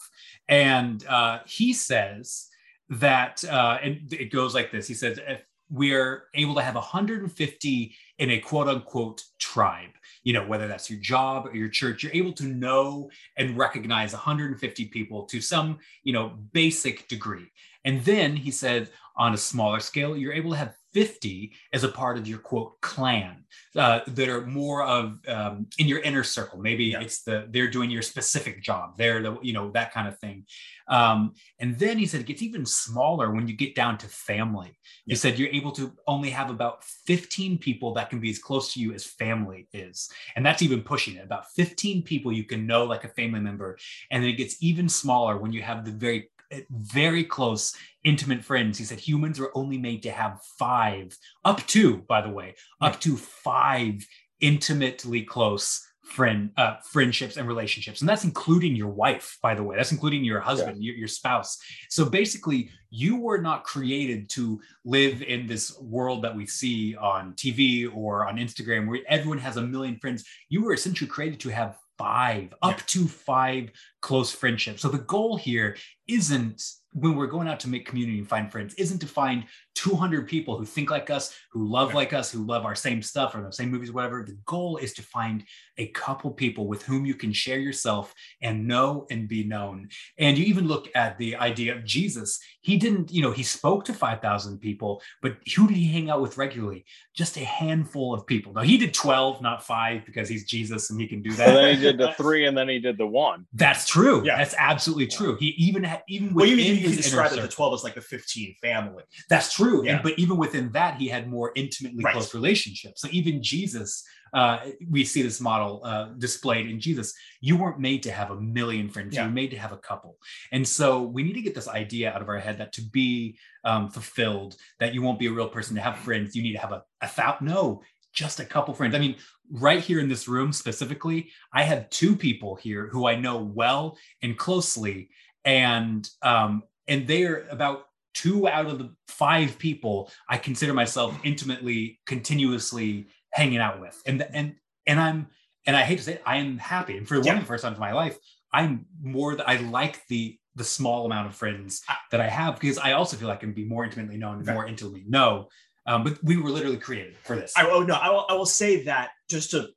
[0.48, 2.48] And uh, he says
[2.90, 6.74] that, uh, and it goes like this: He says, if we are able to have
[6.74, 9.90] 150 in a quote unquote tribe,
[10.22, 14.12] you know, whether that's your job or your church, you're able to know and recognize
[14.12, 17.50] 150 people to some, you know, basic degree.
[17.84, 21.88] And then he said, on a smaller scale, you're able to have 50 as a
[21.88, 23.44] part of your quote clan
[23.76, 26.58] uh, that are more of um, in your inner circle.
[26.58, 27.02] Maybe Yeah.
[27.04, 28.96] it's the they're doing your specific job.
[28.96, 30.46] They're the you know that kind of thing.
[30.88, 34.72] Um, and then he said it gets even smaller when you get down to family.
[35.04, 35.18] He Yeah.
[35.22, 38.80] said you're able to only have about 15 people that can be as close to
[38.80, 41.24] you as family is, and that's even pushing it.
[41.24, 43.70] About 15 people you can know like a family member,
[44.10, 46.30] and then it gets even smaller when you have the very
[46.70, 48.78] very close intimate friends.
[48.78, 53.00] He said humans are only made to have five up to by the way up
[53.00, 54.06] to five
[54.40, 58.00] intimately close friend uh, friendships and relationships.
[58.00, 59.76] And that's including your wife by the way.
[59.76, 61.58] That's including your husband your, your spouse.
[61.90, 67.34] So basically you were not created to live in this world that we see on
[67.34, 70.24] tv or on instagram where everyone has a million friends.
[70.48, 73.70] You were essentially created to have five up to five
[74.02, 74.82] close friendships.
[74.82, 76.62] So the goal here isn't
[76.96, 80.56] when we're going out to make community and find friends isn't to find 200 people
[80.56, 83.52] who think like us who love like us who love our same stuff or the
[83.52, 84.24] same movies whatever.
[84.26, 85.44] The goal is to find
[85.76, 89.90] a couple people with whom you can share yourself and know and be known.
[90.16, 92.40] And you even look at the idea of jesus.
[92.62, 96.22] He didn't you know he spoke to 5000 people but who did he hang out
[96.22, 96.86] with regularly?
[97.14, 98.54] Just a handful of people.
[98.54, 101.48] Now he did 12 not five because he's jesus and he can do that.
[101.48, 103.46] And then he did the three, and then he did the one.
[103.52, 104.24] that's true.
[104.24, 104.38] Yeah.
[104.38, 105.36] that's absolutely true.
[105.38, 109.04] He even had even well within his inner the 12 as like the 15 family
[109.28, 109.84] that's true.
[109.84, 109.94] Yeah.
[109.94, 112.12] And, but even within that, he had more intimately Right.
[112.12, 113.00] close relationships.
[113.00, 117.14] So even Jesus, uh, we see this model uh, displayed in Jesus.
[117.40, 119.14] You weren't made to have a million friends.
[119.14, 119.22] Yeah.
[119.22, 120.16] You were made to have a couple.
[120.52, 123.38] And so we need to get this idea out of our head that to be
[123.64, 126.36] um, fulfilled, that you won't be a real person to have friends.
[126.36, 127.46] You need to have a, a thousand.
[127.46, 128.94] No, just a couple friends.
[128.94, 129.16] I mean,
[129.50, 133.96] right here in this room specifically, I have two people here who I know well
[134.22, 135.10] and closely,
[135.44, 142.00] and um, and they're about two out of the five people I consider myself intimately,
[142.06, 144.00] continuously hanging out with.
[144.06, 144.54] And and
[144.86, 145.28] and I'm
[145.66, 146.96] and I hate to say it, I am happy.
[146.96, 148.18] And for one of the first times in my life,
[148.52, 152.92] I'm more I like the the small amount of friends that I have because I
[152.92, 154.52] also feel I can be more intimately known, okay.
[154.52, 155.48] more intimately know.
[155.86, 157.52] Um, but we were literally created for this.
[157.56, 159.68] I, oh no, I will, I will say that just to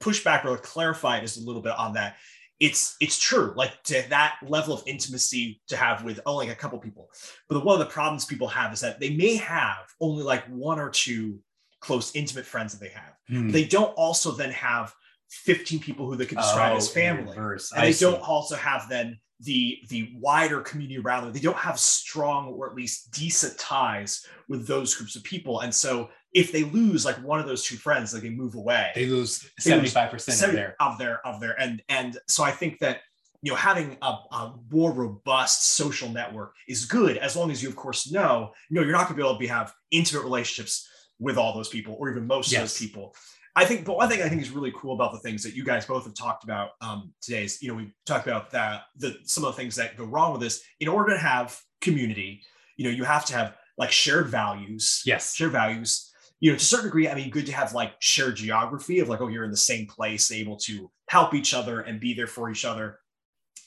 [0.00, 2.16] push back or clarify just a little bit on that.
[2.58, 6.78] It's it's true, like to that level of intimacy to have with only a couple
[6.78, 7.10] people.
[7.48, 10.78] But one of the problems people have is that they may have only like one
[10.78, 11.40] or two
[11.80, 13.12] close, intimate friends that they have.
[13.28, 13.50] Hmm.
[13.50, 14.94] They don't also then have
[15.28, 17.34] 15 people who they could describe oh, as family.
[17.72, 21.32] And they don't also have then the the wider community around them.
[21.32, 25.60] They don't have strong or at least decent ties with those groups of people.
[25.60, 28.92] And so if they lose like one of those two friends, like they move away.
[28.94, 33.00] They lose 75% of their of their of their and and so I think that
[33.40, 37.70] you know having a, a, more robust social network is good as long as you
[37.70, 40.88] of course know you know you're not going to be able to have intimate relationships
[41.18, 42.60] with all those people or even most yes.
[42.60, 43.14] of those people
[43.58, 45.64] I think, but one thing I think is really cool about the things that you
[45.64, 49.16] guys both have talked about um, today is, you know, we talked about that, the,
[49.24, 50.62] some of the things that go wrong with this.
[50.78, 52.42] In order to have community,
[52.76, 55.02] you know, you have to have like shared values.
[55.06, 55.34] Yes.
[55.34, 56.12] Shared values.
[56.40, 59.08] You know, to a certain degree, I mean, good to have like shared geography of
[59.08, 62.26] like, oh, you're in the same place, able to help each other and be there
[62.26, 62.98] for each other.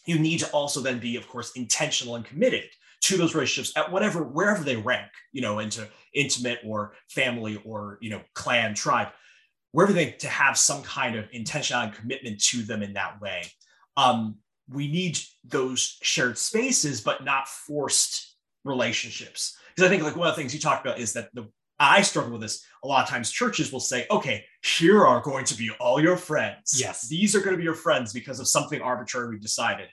[0.05, 2.65] You need to also then be, of course, intentional and committed
[3.01, 7.97] to those relationships at whatever, wherever they rank, you know, into intimate or family or,
[8.01, 9.10] you know, clan, tribe
[9.71, 13.43] wherever they to have some kind of intention and commitment to them in that way.
[13.97, 14.38] Um,
[14.69, 19.58] we need those shared spaces, but not forced relationships.
[19.75, 21.47] Because I think like one of the things you talked about is that the
[21.79, 22.65] I struggle with this.
[22.83, 26.17] A lot of times churches will say, okay, here are going to be all your
[26.17, 26.79] friends.
[26.79, 27.07] Yes.
[27.07, 29.87] These are going to be your friends because of something arbitrary we decided.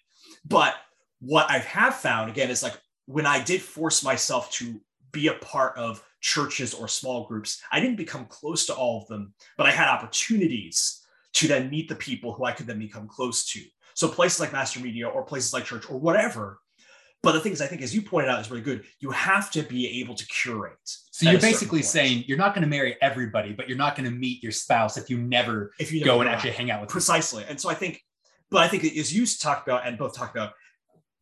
[0.45, 0.75] But
[1.21, 4.81] what I have found again is like when I did force myself to
[5.13, 7.63] be a part of churches or small groups.
[7.73, 11.03] I didn't become close to all of them, but I had opportunities
[11.35, 13.61] to then meet the people who I could then become close to.
[13.95, 16.61] So places like Master Media or places like church or whatever.
[17.27, 18.85] But the things I think, as you pointed out, is really good.
[19.01, 20.79] You have to be able to curate.
[21.11, 24.15] So you're basically saying you're not going to marry everybody, but you're not going to
[24.15, 27.45] meet your spouse if you never if you go and actually hang out with precisely.
[27.49, 28.01] And so I think,
[28.49, 30.53] but I think as you talked about and both talked about,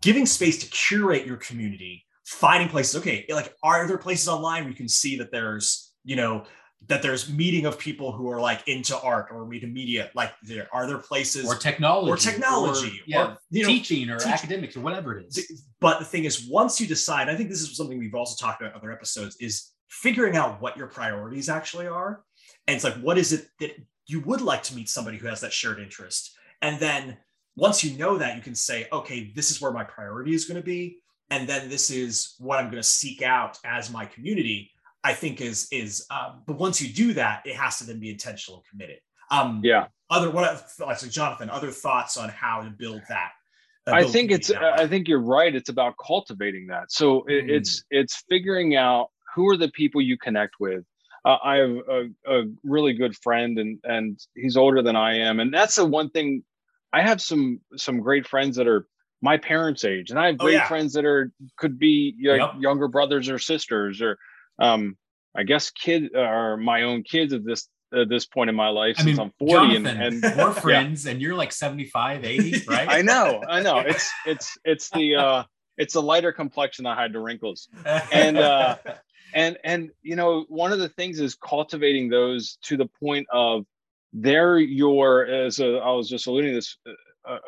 [0.03, 2.97] giving space to curate your community finding places.
[2.97, 6.45] Okay, like are there places online where you can see that there's, you know,
[6.88, 10.68] that there's meeting of people who are like into art or media media like there
[10.73, 14.33] are there places or technology or technology or, yeah, or you know, teaching or teaching.
[14.33, 15.62] academics or whatever it is.
[15.81, 18.61] but the thing is once you decide i think this is something we've also talked
[18.61, 22.25] about in other episodes is figuring out what your priorities actually are.
[22.66, 23.73] And it's like what is it that
[24.07, 26.37] you would like to meet somebody who has that shared interest?
[26.61, 27.16] And then
[27.57, 30.61] once you know that you can say okay this is where my priority is going
[30.61, 30.99] to be
[31.31, 34.73] and then this is what i'm going to seek out as my community
[35.05, 38.11] i think is is um, but once you do that it has to then be
[38.11, 38.99] intentional and committed
[39.31, 43.31] um yeah other what I like jonathan other thoughts on how to build that
[43.87, 47.25] uh, i think it's i think you're right it's about cultivating that so mm.
[47.29, 50.85] it's it's figuring out who are the people you connect with
[51.25, 55.40] uh, I have a, a, really good friend, and and he's older than I am,
[55.40, 56.45] and that's the one thing.
[56.93, 58.87] I have some some great friends that are
[59.23, 60.69] my parents' age, and I have oh, great oh, yeah.
[60.69, 62.55] friends that are could be yep.
[62.59, 64.19] younger brothers or sisters, or
[64.59, 64.97] um,
[65.35, 68.97] I guess kid or my own kids at this at this point in my life
[68.99, 71.12] I since mean, I'm 40 Jonathan, and, and we're friends yeah.
[71.12, 75.45] and you're like 75 80 right I know I know it's it's it's the uh
[75.77, 77.69] it's the lighter complexion that hide the wrinkles
[78.12, 78.77] and uh
[79.33, 83.64] and and you know one of the things is cultivating those to the point of
[84.12, 86.77] they're your as a, I was just alluding to this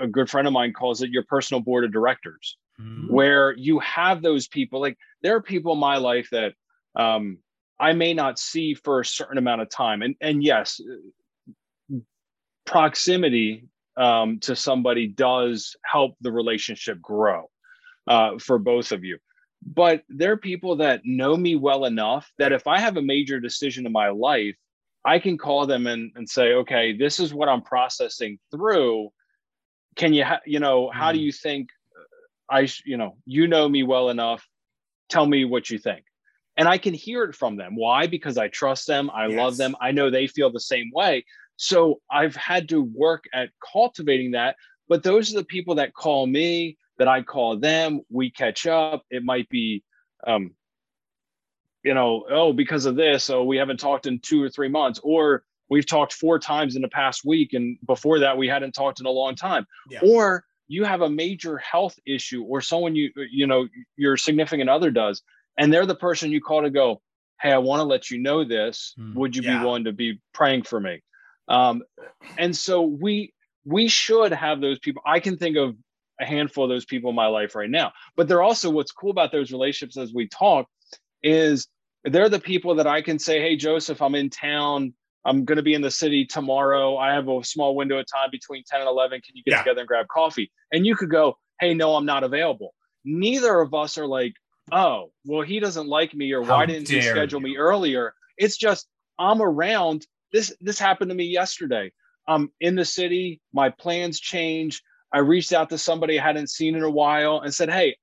[0.01, 3.13] a good friend of mine calls it your personal board of directors, mm-hmm.
[3.13, 4.81] where you have those people.
[4.81, 6.55] Like there are people in my life that
[6.97, 7.39] um,
[7.79, 10.81] I may not see for a certain amount of time, and and yes,
[12.65, 17.51] proximity um, to somebody does help the relationship grow
[18.07, 19.19] uh, for both of you.
[19.63, 23.41] But there are people that know me well enough that if I have a major
[23.41, 24.57] decision in my life,
[25.05, 29.11] I can call them and, and say, okay, this is what I'm processing through
[29.97, 31.23] can you ha- you know how do mm.
[31.23, 31.71] you think
[32.49, 34.47] i sh- you know you know me well enough
[35.09, 36.05] tell me what you think
[36.57, 37.77] and i can hear it from them.
[37.77, 38.07] Why?
[38.07, 39.11] Because i trust them.
[39.11, 39.37] I yes.
[39.37, 39.77] love them.
[39.81, 41.25] I know they feel the same way.
[41.57, 44.57] So i've had to work at cultivating that.
[44.89, 48.01] But those are the people that call me that i call them.
[48.11, 49.05] We catch up.
[49.11, 49.83] It might be
[50.27, 50.53] um
[51.83, 53.31] you know oh because of this.
[53.31, 55.01] Oh we haven't talked in two or three months.
[55.03, 57.53] Or we've talked four times in the past week.
[57.53, 59.67] And before that we hadn't talked in a long time.
[59.91, 60.01] Yeah.
[60.03, 64.91] or you have a major health issue or someone you you know your significant other
[64.91, 65.23] does
[65.59, 67.01] and they're the person you call to go
[67.41, 68.95] hey i want to let you know this.
[68.97, 69.15] Hmm.
[69.15, 69.59] would you Yeah.
[69.59, 71.03] be willing to be praying for me?
[71.49, 71.83] Um,
[72.39, 73.33] and so we
[73.65, 75.77] we should have those people i can think of
[76.21, 77.93] a handful of those people in my life right now.
[78.17, 80.67] But they're also what's cool about those relationships as we talk
[81.23, 81.69] is
[82.05, 84.95] they're the people that i can say hey joseph i'm in town.
[85.25, 86.97] I'm going to be in the city tomorrow.
[86.97, 89.59] I have a small window of time between 10 and 11 can you get Yeah.
[89.59, 90.53] together and grab coffee?
[90.73, 92.73] And you could go hey no i'm not available.
[93.05, 94.33] Neither of us are like
[94.73, 98.15] oh well he doesn't like me or How why didn't he schedule you." me earlier?
[98.39, 98.89] It's just
[99.19, 100.07] i'm around.
[100.33, 101.93] This this happened to me yesterday.
[102.29, 103.41] I'm in the city.
[103.53, 107.55] My plans change i reached out to somebody i hadn't seen in a while and
[107.55, 107.97] said hey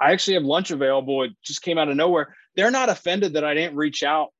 [0.00, 1.22] i actually have lunch available.
[1.22, 2.34] It just came out of nowhere.
[2.56, 4.30] They're not offended that i didn't reach out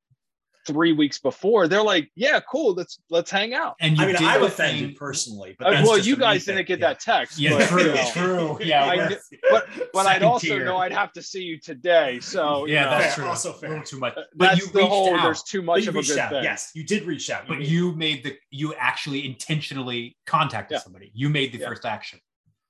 [0.66, 4.16] three weeks before they're like yeah cool let's let's hang out And you I mean,
[4.20, 6.88] I'm the offended thing- personally, but Uh, that's well you guys didn't get Yeah.
[6.88, 8.58] that text Yeah, but, true, you know, true.
[8.64, 9.16] Yeah, I
[9.50, 10.64] but but i'd also tier.
[10.64, 13.30] know i'd have to see you today so you yeah, know, that's Fair, true.
[13.30, 13.68] also a fair.
[13.70, 14.16] little too much.
[14.16, 15.22] uh, But that's you the whole out.
[15.24, 16.30] there's too much of a good out.
[16.30, 17.46] thing Yes, you did reach out.
[17.48, 20.82] but made- you made the you actually intentionally contacted Yeah.
[20.82, 21.10] somebody.
[21.14, 21.68] You made the Yeah.
[21.68, 22.20] first action.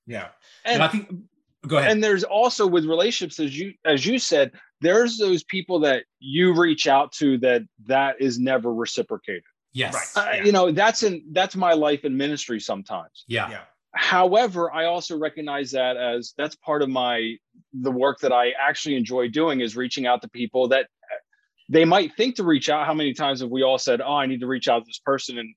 [0.07, 0.29] yeah,
[0.65, 1.09] And, and I think
[1.67, 1.91] go ahead.
[1.93, 6.55] and there's also with relationships as you as you said there's those people that you
[6.55, 10.15] reach out to that that is never reciprocated yes.
[10.17, 10.27] Right.
[10.27, 10.45] uh, Yeah.
[10.45, 13.51] you know that's in that's my life in ministry sometimes yeah.
[13.51, 13.61] yeah,
[13.95, 17.37] however i also recognize that as that's part of my
[17.73, 21.17] the work that i actually enjoy doing is reaching out to people that uh,
[21.69, 24.27] they might think to reach out how many times have we all said oh i
[24.27, 25.55] need to reach out to this person and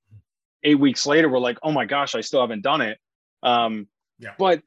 [0.63, 2.97] eight weeks later we're like oh my gosh i still haven't done it
[3.43, 3.87] um
[4.19, 4.33] Yeah.
[4.37, 4.61] but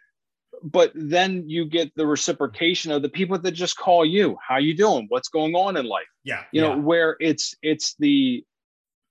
[0.63, 4.37] but then you get the reciprocation of the people that just call you.
[4.47, 5.07] How you doing?
[5.09, 6.07] What's going on in life?
[6.25, 8.45] Yeah, you know where it's it's the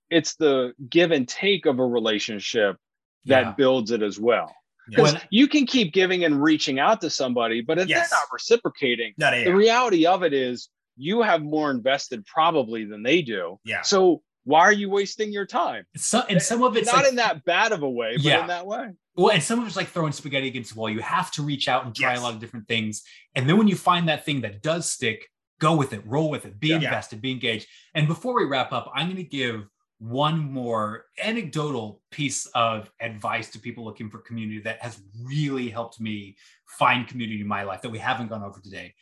[0.10, 2.78] it's the give and take of a relationship
[3.26, 3.52] that Yeah.
[3.52, 4.56] builds it as well.
[4.90, 8.10] Because When- you can keep giving and reaching out to somebody but if Yes.
[8.10, 13.22] they're not reciprocating the reality of it is you have more invested probably than they
[13.22, 13.60] do.
[13.66, 15.86] Yeah, so why are you wasting your time?
[15.98, 18.42] So, and some of it's not like, in that bad of a way but Yeah.
[18.42, 20.90] in that way Well, and some of it's like throwing spaghetti against the wall.
[20.90, 22.20] You have to reach out and try Yes.
[22.20, 23.04] a lot of different things.
[23.36, 25.28] And then when you find that thing that does stick,
[25.60, 26.76] go with it, roll with it, be Yeah.
[26.76, 27.68] invested, be engaged.
[27.96, 29.66] And before we wrap up, I'm going to give
[30.00, 36.00] one more anecdotal piece of advice to people looking for community that has really helped
[36.00, 36.38] me
[36.68, 38.94] find community in my life that we haven't gone over today.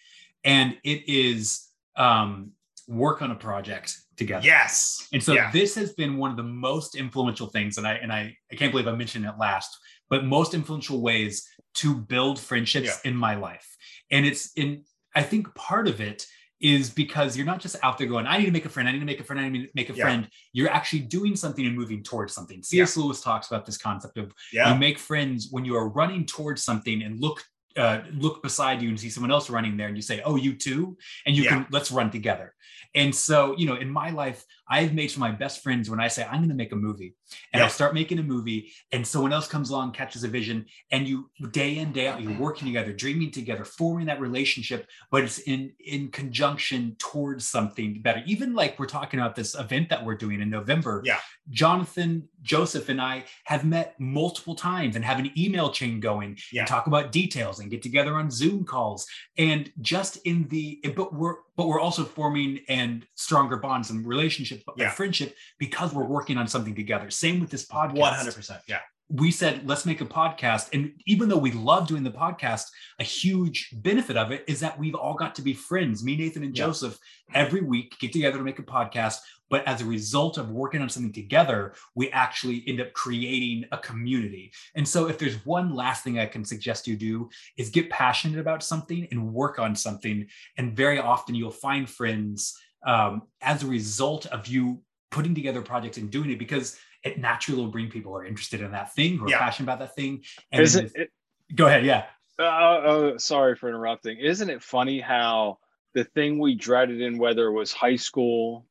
[0.46, 2.52] And it is um,
[2.88, 4.46] work on a project together.
[4.46, 7.94] yes, And so yeah, this has been one of the most influential things, and I
[7.96, 9.78] and I, I can't believe I mentioned it last,
[10.10, 13.76] but most influential ways to build friendships in my life.
[14.12, 14.84] And it's in
[15.16, 16.28] I think part of it
[16.62, 18.92] is because you're not just out there going, I need to make a friend, I
[18.92, 20.04] need to make a friend, I need to make a Yeah.
[20.04, 20.30] friend.
[20.54, 22.64] You're actually doing something and moving towards something.
[22.64, 22.98] C.S.
[22.98, 26.64] Lewis talks about this concept of yeah, you make friends when you are running towards
[26.64, 27.44] something and look
[27.78, 30.54] uh, look beside you and see someone else running there and you say oh you
[30.56, 31.50] too and you Yeah.
[31.50, 32.54] can let's run together
[32.96, 36.00] and so you know in my life i've made some of my best friends when
[36.00, 37.14] i say i'm going to make a movie
[37.54, 37.70] and i Yeah.
[37.72, 41.78] start making a movie and someone else comes along catches a vision and you day
[41.78, 46.10] in day out you're working together dreaming together forming that relationship but it's in in
[46.10, 50.50] conjunction towards something better even like we're talking about this event that we're doing in
[50.50, 51.20] november Yeah.
[51.50, 56.62] jonathan joseph and i have met multiple times and have an email chain going Yeah.
[56.62, 59.08] and talk about details and get together on zoom calls
[59.38, 64.64] and just in the but we're but we're also forming and stronger bonds and relationships
[64.78, 64.86] Yeah.
[64.86, 67.10] and friendship because we're working on something together.
[67.10, 67.94] Same with this podcast.
[67.98, 68.80] one hundred percent, yeah,
[69.10, 70.70] we said let's make a podcast.
[70.74, 72.66] And even though we love doing the podcast
[73.00, 76.04] a huge benefit of it is that we've all got to be friends.
[76.04, 76.66] Me nathan and Yeah.
[76.66, 76.98] joseph
[77.34, 79.18] every week get together to make a podcast
[79.50, 83.78] but as a result of working on something together we actually end up creating a
[83.78, 87.90] community and so if there's one last thing i can suggest you do is get
[87.90, 90.26] passionate about something and work on something
[90.58, 94.82] and very often you'll find friends um, as a result of you
[95.12, 98.62] putting together projects and doing it because it naturally will bring people who are interested
[98.62, 99.40] in that thing, who are Yeah.
[99.40, 100.24] passionate about that thing.
[100.52, 101.12] And isn't it
[101.54, 102.06] go ahead, yeah.
[102.40, 105.58] uh, uh, sorry for interrupting isn't it funny how
[105.94, 108.66] the thing we dreaded in whether it was high school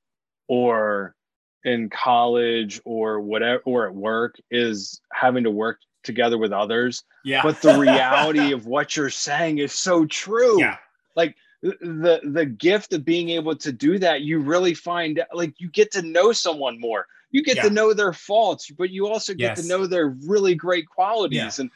[0.48, 1.14] or
[1.64, 7.42] in college or whatever or at work is having to work together with others Yeah.
[7.42, 10.76] but the reality of what you're saying is so true yeah,
[11.16, 15.70] Like the the gift of being able to do that you really find like you
[15.70, 17.62] get to know someone more you get Yeah.
[17.64, 19.62] to know their faults but you also get Yes.
[19.62, 21.62] to know their really great qualities Yeah.
[21.62, 21.70] and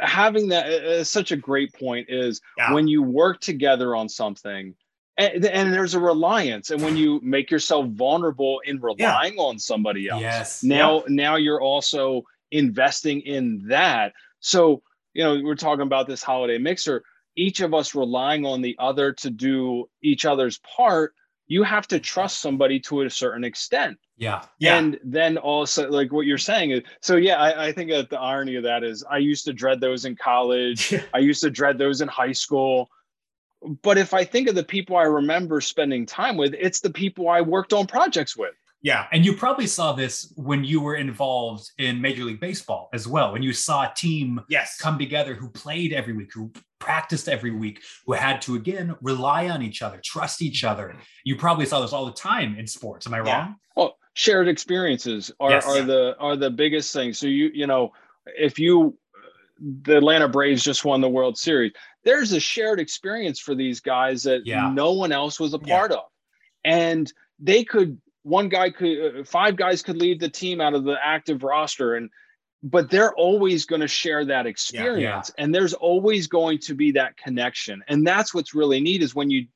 [0.00, 4.76] having that uh, such a great point is yeah, when you work together on something
[5.18, 10.08] and, and there's a reliance and when you make yourself vulnerable in relying on somebody
[10.08, 10.62] else Yes.
[10.62, 14.82] now now you're also investing in that so
[15.18, 17.02] you know, we're talking about this holiday mixer,
[17.36, 21.12] each of us relying on the other to do each other's part,
[21.48, 23.98] you have to trust somebody to a certain extent.
[24.16, 24.42] Yeah.
[24.60, 24.78] Yeah.
[24.78, 28.20] And then also like what you're saying is so yeah, I, I think that the
[28.20, 30.94] irony of that is I used to dread those in college.
[31.14, 32.88] I used to dread those in high school.
[33.82, 37.28] But if I think of the people I remember spending time with, it's the people
[37.28, 38.54] I worked on projects with.
[38.80, 39.06] yeah.
[39.10, 43.32] And you probably saw this when you were involved in Major League Baseball as well,
[43.32, 44.78] when you saw a team Yes.
[44.78, 49.48] come together who played every week, who practiced every week, who had to again rely
[49.48, 50.94] on each other, trust each other.
[51.24, 53.04] You probably saw this all the time in sports.
[53.08, 53.36] Am I Yeah.
[53.38, 53.56] wrong?
[53.74, 55.66] Well, shared experiences are, Yes.
[55.66, 57.12] are the are the biggest thing.
[57.12, 57.92] So you you know,
[58.38, 58.96] if you
[59.60, 61.72] the Atlanta Braves just won the World Series,
[62.04, 64.70] there's a shared experience for these guys that Yeah.
[64.72, 65.76] no one else was a Yeah.
[65.76, 66.04] part of,
[66.64, 70.84] and they could one guy could uh, five guys could leave the team out of
[70.84, 71.94] the active roster.
[71.94, 72.10] And
[72.62, 75.30] but they're always going to share that experience.
[75.38, 77.84] And there's always going to be that connection.
[77.86, 79.46] And that's what's really neat is when you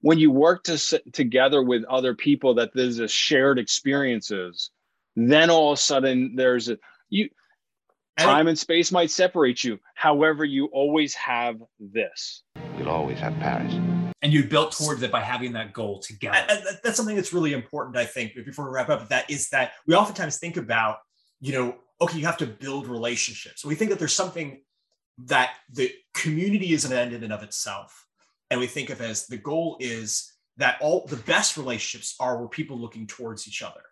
[0.00, 4.70] when you work to sit together with other people that there's a shared experiences
[5.16, 6.78] then all of a sudden there's a
[7.10, 7.28] you
[8.18, 12.42] time and space might separate you however you always have this
[12.76, 13.72] We'll always have Paris.
[14.22, 16.36] And you built towards it by having that goal together.
[16.36, 19.28] And- and that- that's something that's really important, I think, before we wrap up, that
[19.30, 20.98] is that we oftentimes think about,
[21.40, 23.64] you know, okay, you have to build relationships.
[23.64, 24.62] We think that there's something
[25.18, 28.06] that the community is an end in and of itself.
[28.50, 32.48] And we think of as the goal is that all the best relationships are where
[32.48, 33.82] people looking towards each other.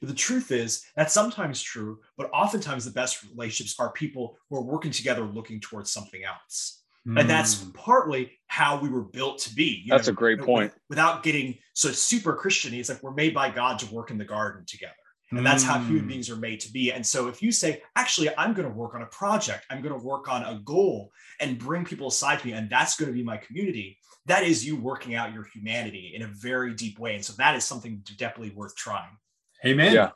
[0.00, 4.56] But the truth is that's sometimes true, but oftentimes the best relationships are people who
[4.56, 6.82] are working together looking towards something else.
[7.06, 7.74] And that's Mm.
[7.74, 9.82] partly how we were built to be.
[9.84, 10.72] you That's know, a great point.
[10.88, 14.24] Without getting so super Christian, it's like we're made by God to work in the
[14.24, 14.94] garden together.
[15.30, 16.08] And that's how human Mm.
[16.08, 16.92] beings are made to be.
[16.92, 19.92] And so if you say, actually, I'm going to work on a project, I'm going
[19.98, 23.14] to work on a goal and bring people aside to me, and that's going to
[23.14, 27.16] be my community, that is you working out your humanity in a very deep way.
[27.16, 29.16] And so that is something definitely worth trying.
[29.66, 29.94] Amen.
[29.94, 30.10] Yeah.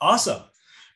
[0.00, 0.42] Awesome.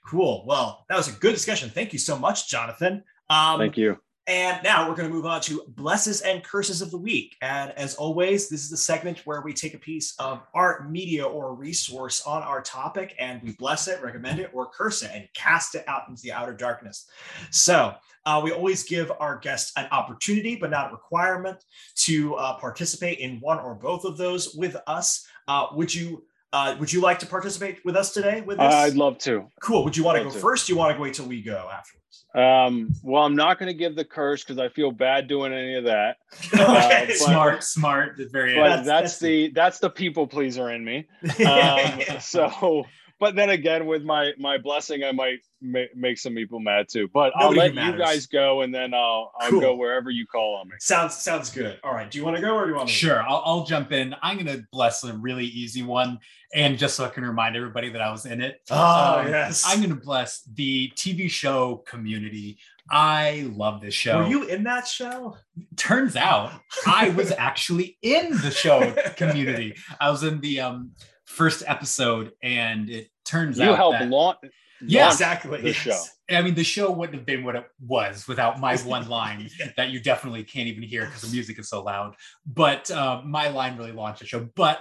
[0.06, 0.44] Cool.
[0.46, 1.70] Well, that was a good discussion.
[1.70, 3.04] Thank you so much, Jonathan.
[3.30, 3.98] Um, thank you
[4.28, 7.34] and now we're going to move on to blesses and curses of the week.
[7.40, 11.24] And as always, this is the segment where we take a piece of art, media,
[11.24, 15.26] or resource on our topic and we bless it, recommend it, or curse it and
[15.32, 17.08] cast it out into the outer darkness.
[17.50, 17.94] So
[18.26, 21.64] uh, we always give our guests an opportunity, but not a requirement,
[22.00, 25.26] to uh, participate in one or both of those with us.
[25.48, 26.22] Uh, would you?
[26.52, 28.40] Uh, would you like to participate with us today?
[28.40, 28.74] With this?
[28.74, 29.84] i'd love to cool.
[29.84, 30.38] Would you want to go to.
[30.38, 30.66] first?
[30.66, 31.94] Do you want to wait till we go afterwards?
[32.34, 35.74] um well i'm not going to give the curse because i feel bad doing any
[35.76, 36.18] of that
[36.54, 37.04] okay.
[37.08, 38.16] but- Smart, smart.
[38.18, 38.64] The very but.
[38.64, 41.06] That's- that's, that's- the that's the people pleaser in me
[41.46, 42.84] um, so
[43.20, 47.08] but then again with my my blessing i might ma- make some people mad too
[47.12, 49.60] but i'll let who you guys go and then i'll i'll Cool.
[49.60, 51.78] go wherever you call on me Sounds sounds good.
[51.82, 52.10] All right.
[52.10, 52.92] Do you want to go or do you want me?
[52.92, 52.98] to?
[52.98, 54.14] Sure, I'll, I'll jump in.
[54.22, 56.18] I'm going to bless a really easy one.
[56.54, 59.64] And just so I can remind everybody that I was in it, Oh um, yes.
[59.66, 62.58] I'm going to bless the TV show community.
[62.90, 64.18] I love this show.
[64.18, 65.36] Were you in that show?
[65.76, 66.52] Turns out
[66.86, 69.74] I was actually in the show community.
[70.00, 70.92] I was in the um,
[71.28, 74.38] first episode, and it turns you out helped that, launch
[74.80, 75.60] Yeah, exactly.
[75.60, 76.00] the show.
[76.30, 79.90] I mean, the show wouldn't have been what it was without my one line that
[79.90, 82.16] you definitely can't even hear because the music is so loud.
[82.46, 84.48] But uh, my line really launched the show.
[84.54, 84.80] But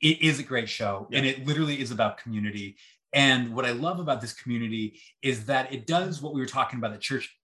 [0.00, 2.76] it is a great show, and it literally is about community.
[3.12, 6.78] And what I love about this community is that it does what we were talking
[6.78, 7.34] about the church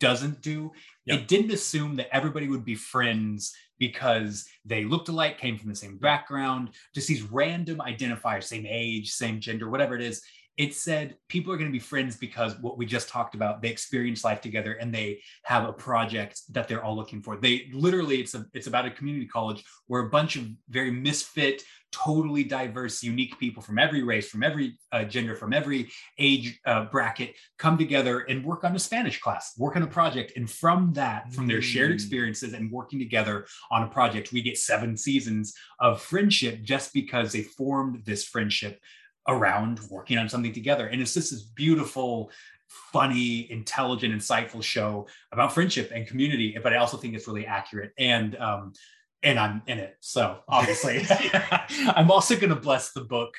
[0.00, 0.72] doesn't do.
[1.04, 1.16] Yeah.
[1.16, 5.74] It didn't assume that everybody would be friends because they looked alike, came from the
[5.74, 10.22] same background, just these random identifiers, same age, same gender, whatever it is
[10.58, 13.68] it said people are going to be friends because what we just talked about they
[13.68, 18.20] experience life together and they have a project that they're all looking for they literally
[18.20, 23.02] it's a it's about a community college where a bunch of very misfit totally diverse
[23.02, 25.88] unique people from every race from every uh, gender from every
[26.18, 30.32] age uh, bracket come together and work on a spanish class work on a project
[30.36, 31.94] and from that from their shared Mm.
[31.94, 37.32] experiences and working together on a project we get seven seasons of friendship just because
[37.32, 38.80] they formed this friendship
[39.28, 40.86] around working on something together.
[40.88, 42.30] And it's just this beautiful,
[42.66, 46.56] funny, intelligent, insightful show about friendship and community.
[46.62, 47.92] But I also think it's really accurate.
[47.98, 48.72] And um,
[49.22, 49.96] and I'm in it.
[50.00, 51.04] So obviously,
[51.94, 53.34] I'm also going to bless the book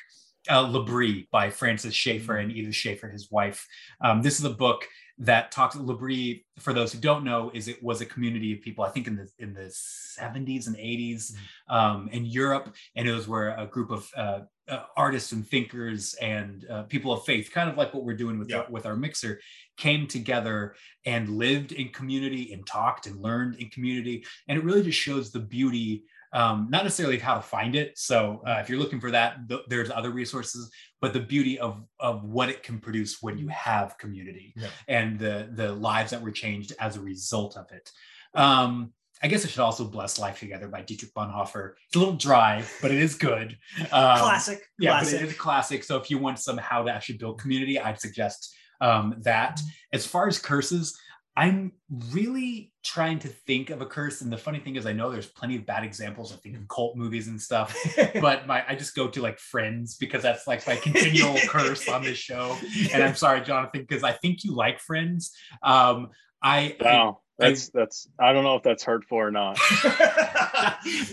[0.50, 3.66] uh, L'Abri by Francis Schaeffer and Edith Schaeffer, his wife.
[4.00, 4.86] Um, this is a book
[5.18, 5.76] that talks.
[5.76, 8.84] L'Abri for those who don't know, is it was a community of people.
[8.84, 11.74] I think in the in the 70s and 80s Mm-hmm.
[11.76, 16.14] um, in Europe, and it was where a group of uh, uh, artists and thinkers
[16.22, 18.58] and uh, people of faith, kind of like what we're doing with Yeah.
[18.60, 19.40] our, with our mixer,
[19.76, 20.74] came together
[21.04, 25.30] and lived in community and talked and learned in community, and it really just shows
[25.30, 26.04] the beauty.
[26.32, 27.98] Um, not necessarily how to find it.
[27.98, 30.70] So uh, if you're looking for that, th- there's other resources,
[31.00, 34.68] but the beauty of of what it can produce when you have community Yeah.
[34.86, 37.90] and the the lives that were changed as a result of it.
[38.34, 41.72] Um, I guess I should also bless Life Together by Dietrich Bonhoeffer.
[41.88, 43.58] It's a little dry, but it is good.
[43.92, 44.62] Um, classic.
[44.78, 45.18] yeah, classic.
[45.18, 45.84] but it is classic.
[45.84, 49.60] So if you want some how to actually build community, I'd suggest um, that.
[49.92, 50.98] As far as curses,
[51.40, 51.72] I'm
[52.12, 54.20] really trying to think of a curse.
[54.20, 56.34] And the funny thing is, I know there's plenty of bad examples.
[56.34, 57.74] I think of cult movies and stuff.
[58.20, 62.02] But my I just go to like Friends because that's like my continual curse on
[62.02, 62.58] this show.
[62.92, 65.34] And I'm sorry, Jonathan, because I think you like Friends.
[65.62, 66.08] Um,
[66.42, 67.20] I Wow.
[67.38, 69.58] That's that's I don't know if that's hurtful or not.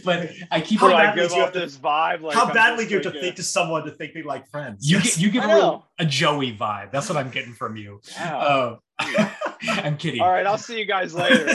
[0.04, 2.22] but I keep How I give off this vibe?
[2.22, 4.50] Like How I'm badly do you have to think to someone to think they like
[4.50, 4.90] friends?
[4.90, 5.16] you Yes.
[5.16, 6.92] get you give a, a Joey vibe.
[6.92, 8.02] That's what I'm getting from you.
[8.20, 8.82] Wow.
[9.00, 9.30] Uh,
[9.70, 10.22] I'm kidding.
[10.22, 11.46] All right, I'll see you guys later.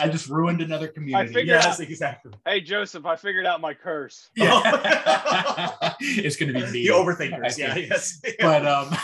[0.00, 1.28] I just ruined another community.
[1.28, 2.32] figured yes, exactly.
[2.46, 4.30] hey Joseph, I figured out my curse.
[4.36, 4.60] Yeah.
[6.00, 6.86] it's gonna be me.
[6.86, 7.58] The overthinkers.
[7.58, 8.20] Yeah, yes.
[8.38, 8.96] But um,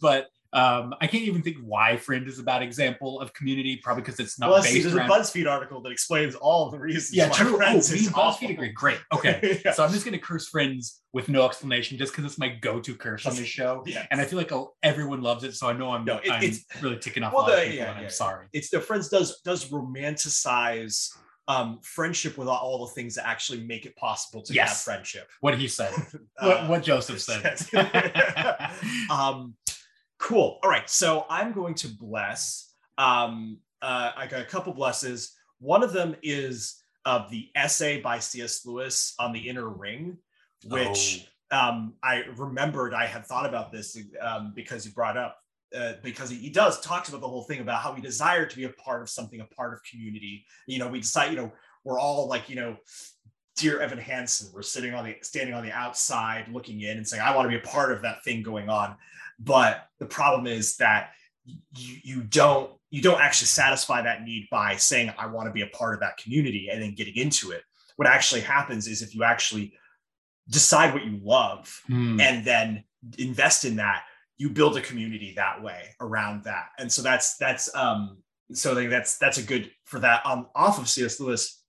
[0.00, 3.76] but um, I can't even think why Friend is a bad example of community.
[3.76, 5.08] Probably because it's not well, let's see, based there's a.
[5.08, 7.54] BuzzFeed article that explains all the reasons yeah, why true.
[7.54, 8.08] Oh, Friends me is.
[8.08, 8.70] BuzzFeed agree.
[8.72, 8.98] Great.
[9.12, 9.60] Okay.
[9.64, 9.72] Yeah.
[9.72, 13.26] So I'm just gonna curse Friends with no explanation, just because it's my go-to curse
[13.26, 14.06] on this show, Yeah.
[14.10, 15.54] and I feel like oh, everyone loves it.
[15.54, 17.64] So I know I'm, No, it- I'm it's- really ticking off Well, a lot of
[17.64, 18.46] people, yeah, and I'm sorry.
[18.54, 21.10] It's the Friends does does romanticize
[21.48, 25.28] um, friendship without all the things that actually make it possible to have friendship.
[25.40, 25.92] What he said.
[26.38, 27.56] Uh, what, what Joseph said.
[29.10, 29.54] um,
[30.26, 30.58] cool.
[30.62, 30.88] All right.
[30.90, 32.72] So I'm going to bless.
[32.98, 35.34] Um, uh, I got a couple blesses.
[35.60, 38.66] One of them is uh, the essay by C.S.
[38.66, 40.18] Lewis on the inner ring,
[40.64, 41.68] which Oh.
[41.68, 45.38] um, I remembered I had thought about this um, because you brought up.
[45.76, 48.56] Uh, because he, he does talks about the whole thing about how we desire to
[48.56, 50.44] be a part of something, a part of community.
[50.66, 51.52] You know, we decide, you know,
[51.84, 52.76] we're all like, you know,
[53.56, 57.22] dear Evan Hansen, we're sitting on the standing on the outside looking in and saying,
[57.22, 58.96] I want to be a part of that thing going on.
[59.38, 61.10] But the problem is that
[61.74, 65.62] you, you don't you don't actually satisfy that need by saying, I want to be
[65.62, 67.62] a part of that community and then getting into it.
[67.96, 69.74] What actually happens is if you actually
[70.48, 72.20] decide what you love Hmm.
[72.20, 72.84] and then
[73.18, 74.04] invest in that
[74.38, 78.18] you build a community that way around that and so that's that's um
[78.52, 81.62] so that's that's a good for that um off of cs lewis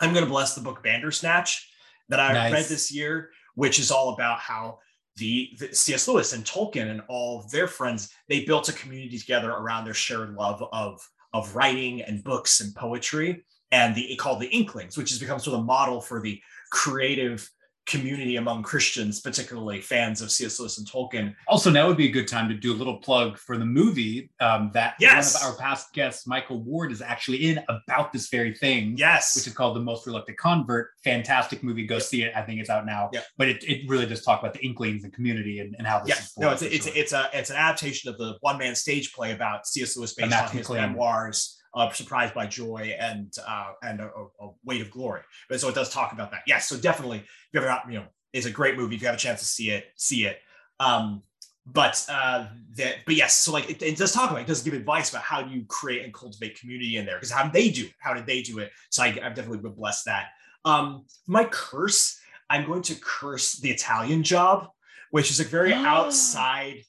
[0.00, 1.68] i'm going to bless the book bandersnatch
[2.08, 2.52] that i Nice.
[2.52, 4.78] read this year which is all about how
[5.16, 9.18] the, the cs lewis and tolkien and all of their friends they built a community
[9.18, 14.40] together around their shared love of of writing and books and poetry and the called
[14.40, 16.40] the inklings which has become sort of a model for the
[16.70, 17.48] creative
[17.86, 20.58] community among Christians, particularly fans of C.S.
[20.60, 21.34] Lewis and Tolkien.
[21.48, 24.30] Also, now would be a good time to do a little plug for the movie
[24.40, 25.34] um, that Yes.
[25.34, 28.94] one of our past guests, Michael Ward, is actually in about this very thing.
[28.96, 29.34] Yes.
[29.34, 30.90] Which is called The Most Reluctant Convert.
[31.02, 31.86] Fantastic movie.
[31.86, 32.02] Go Yep.
[32.02, 32.32] see it.
[32.36, 33.10] I think it's out now.
[33.12, 33.24] Yep.
[33.36, 36.08] But it, it really does talk about the Inklings and community and, and how this
[36.08, 36.94] yeah, is no, it's a, it's sure.
[36.94, 39.96] a, it's a it's an adaptation of the one man stage play about C.S.
[39.96, 44.10] Lewis based on his memoirs, uh, "Surprised by Joy" and uh, and a,
[44.40, 45.22] a, Weight of Glory.
[45.48, 46.42] But so it does talk about that.
[46.46, 48.96] Yes, so definitely, if you ever got you know, it's a great movie.
[48.96, 50.38] If you have a chance to see it, see it.
[50.80, 51.22] Um,
[51.64, 52.46] but uh,
[52.76, 55.22] that, but yes, so like it, it does talk about, it does give advice about
[55.22, 57.92] how do you create and cultivate community in there because how did they do it?
[58.00, 58.72] How did they do it?
[58.90, 60.28] So I, I've definitely been blessed that.
[60.64, 62.18] Um, my curse,
[62.50, 64.68] I'm going to curse the Italian job,
[65.12, 66.82] which is a very outside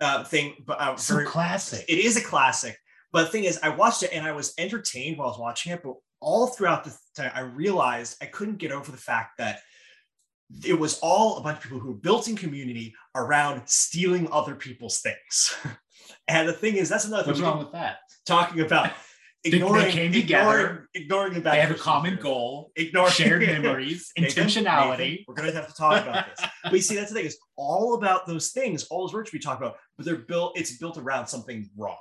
[0.00, 1.84] uh, thing, but uh, so very, classic.
[1.88, 2.78] it is a classic.
[3.12, 5.72] But the thing is, I watched it and I was entertained while I was watching
[5.72, 5.82] it.
[5.82, 9.60] But all throughout the time, I realized I couldn't get over the fact that
[10.64, 14.54] it was all a bunch of people who were built in community around stealing other
[14.54, 15.56] people's things.
[16.28, 17.98] and the thing is, that's another What's thing wrong with that?
[18.26, 18.90] talking about
[19.44, 20.88] ignoring, they ignoring, came ignoring, together.
[20.94, 24.98] ignoring the bad They have a common goal, Ignoring shared memories, intentionality.
[24.98, 26.46] Nathan, we're gonna have to talk about this.
[26.64, 29.38] But you see, that's the thing, It's all about those things, all those words we
[29.38, 31.96] talk about, but they're built, it's built around something wrong.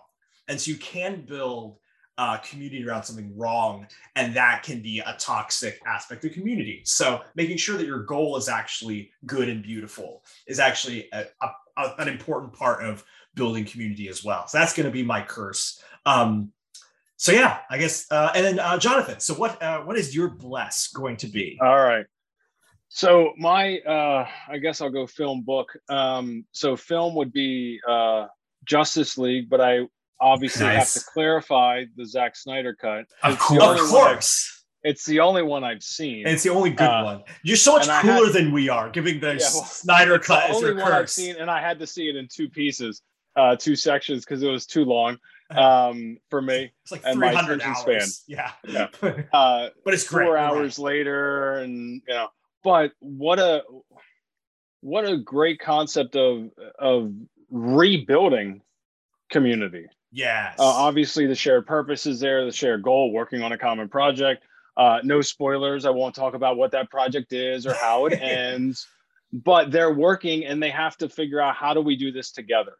[0.50, 1.78] And so you can build
[2.18, 3.88] a community around something wrong,
[4.18, 6.82] and that can be a toxic aspect of community.
[6.84, 11.56] So making sure that your goal is actually good and beautiful is actually a, a-
[11.78, 14.48] a- an important part of building community as well.
[14.48, 15.82] So that's going to be my curse.
[16.06, 16.52] Um,
[17.16, 18.12] so yeah, I guess.
[18.12, 21.58] Uh, and then uh, Jonathan, so what uh, what is your bless going to be?
[21.62, 22.06] All right.
[22.90, 25.70] So my, uh, I guess I'll go film book.
[25.90, 28.26] Um, so film would be uh,
[28.66, 29.82] Justice League, but I
[30.22, 30.94] obviously Nice.
[30.96, 33.06] have to clarify the Zack Snyder cut.
[33.24, 33.64] Of It's the course.
[33.64, 34.56] only Of one I've- course.
[34.82, 36.26] It's the only one I've seen.
[36.26, 37.24] And it's the only good Uh, one.
[37.44, 40.44] You're so much cooler had- than we are, giving the Yeah, well, Snyder it's cut
[40.44, 42.48] the as only your one I've seen, and I had to see it in two
[42.50, 43.02] pieces,
[43.36, 45.18] uh, two sections because it was too long
[45.52, 46.72] um, for me.
[46.84, 48.24] It's like and my 300 attention hours.
[48.28, 48.52] Yeah.
[48.68, 48.88] Yeah.
[49.34, 50.44] Uh, but it's four You're right.
[50.46, 52.30] hours later and you know
[52.64, 53.64] but what a
[54.82, 57.12] what a great concept of of
[57.50, 58.62] rebuilding
[59.32, 60.56] community Yes.
[60.60, 64.44] uh, obviously the shared purpose is there the shared goal working on a common project
[64.78, 68.88] uh, no spoilers i won't talk about what that project is or how it ends
[69.32, 72.74] but they're working and they have to figure out how do we do this together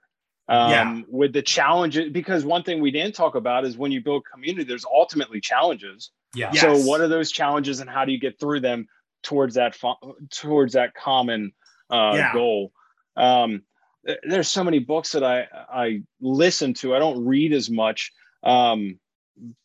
[0.48, 1.02] um, Yeah.
[1.08, 4.64] with the challenges because one thing we didn't talk about is when you build community
[4.64, 6.52] there's ultimately challenges Yeah.
[6.54, 6.88] So Yes.
[6.88, 8.88] what are those challenges and how do you get through them
[9.22, 11.52] towards that fo- towards that common
[11.92, 12.34] uh, Yeah.
[12.34, 12.72] goal
[13.16, 13.62] um,
[14.24, 18.12] there's so many books that i i listen to i don't read as much
[18.44, 18.98] um,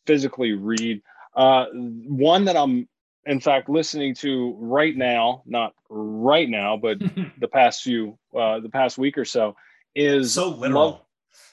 [0.05, 1.01] physically read
[1.35, 2.87] uh, one that i'm
[3.25, 6.97] in fact listening to right now not right now but
[7.39, 9.55] the past few uh, the past week or so
[9.95, 11.01] is so Love- literal.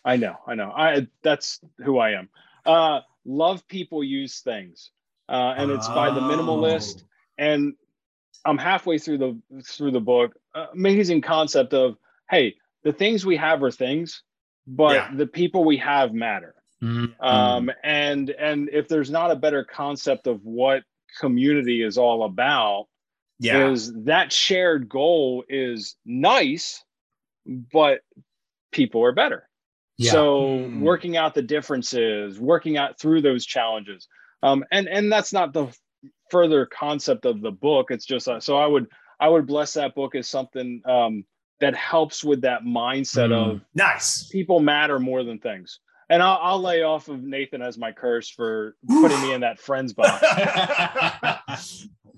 [0.05, 0.70] I know, I know.
[0.70, 2.28] I that's who I am.
[2.66, 4.90] Uh, love people use things,
[5.28, 7.03] uh, and it's by the minimalist.
[7.03, 7.07] Oh.
[7.38, 7.74] And
[8.45, 10.34] I'm halfway through the through the book.
[10.55, 11.97] Amazing concept of
[12.30, 14.22] hey, the things we have are things,
[14.66, 15.10] but Yeah.
[15.16, 16.54] the people we have matter.
[16.82, 17.14] Mhm.
[17.20, 20.82] Um, and and if there's not a better concept of what
[21.20, 22.86] community is all about,
[23.38, 23.68] Yeah.
[23.70, 26.84] is that shared goal is nice,
[27.46, 28.00] but
[28.72, 29.48] people are better.
[29.98, 30.12] Yeah.
[30.12, 30.80] So Mm.
[30.80, 34.08] working out the differences, working out through those challenges,
[34.42, 35.68] um, and and that's not the
[36.30, 37.90] further concept of the book.
[37.90, 38.88] It's just uh, so I would
[39.20, 41.24] I would bless that book as something um,
[41.62, 43.54] that helps with that mindset Mm.
[43.54, 44.24] of nice.
[44.28, 45.78] people matter more than things.
[46.10, 49.58] And I'll, I'll lay off of Nathan as my curse for putting me in that
[49.58, 50.20] friends box.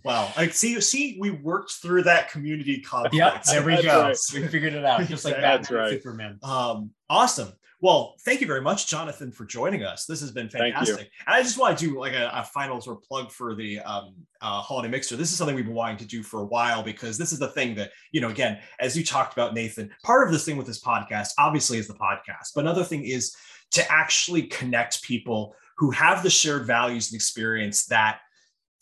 [0.04, 0.32] wow.
[0.36, 3.14] I see see we worked through that community conflict.
[3.14, 4.00] Yeah, there we That's go.
[4.02, 4.42] right.
[4.42, 5.90] We figured it out, just like That's Batman right.
[6.02, 6.38] Superman.
[6.42, 7.52] Um, awesome.
[7.80, 10.06] Well, thank you very much, Jonathan, for joining us.
[10.06, 11.10] This has been fantastic.
[11.26, 13.80] And I just want to do like a, a final sort of plug for the
[13.80, 15.16] um, uh, holiday mixer.
[15.16, 17.48] This is something we've been wanting to do for a while because this is the
[17.48, 18.28] thing that you know.
[18.28, 21.86] Again, as you talked about, Nathan, part of this thing with this podcast, obviously, is
[21.86, 23.36] the podcast, but another thing is
[23.72, 28.20] to actually connect people who have the shared values and experience that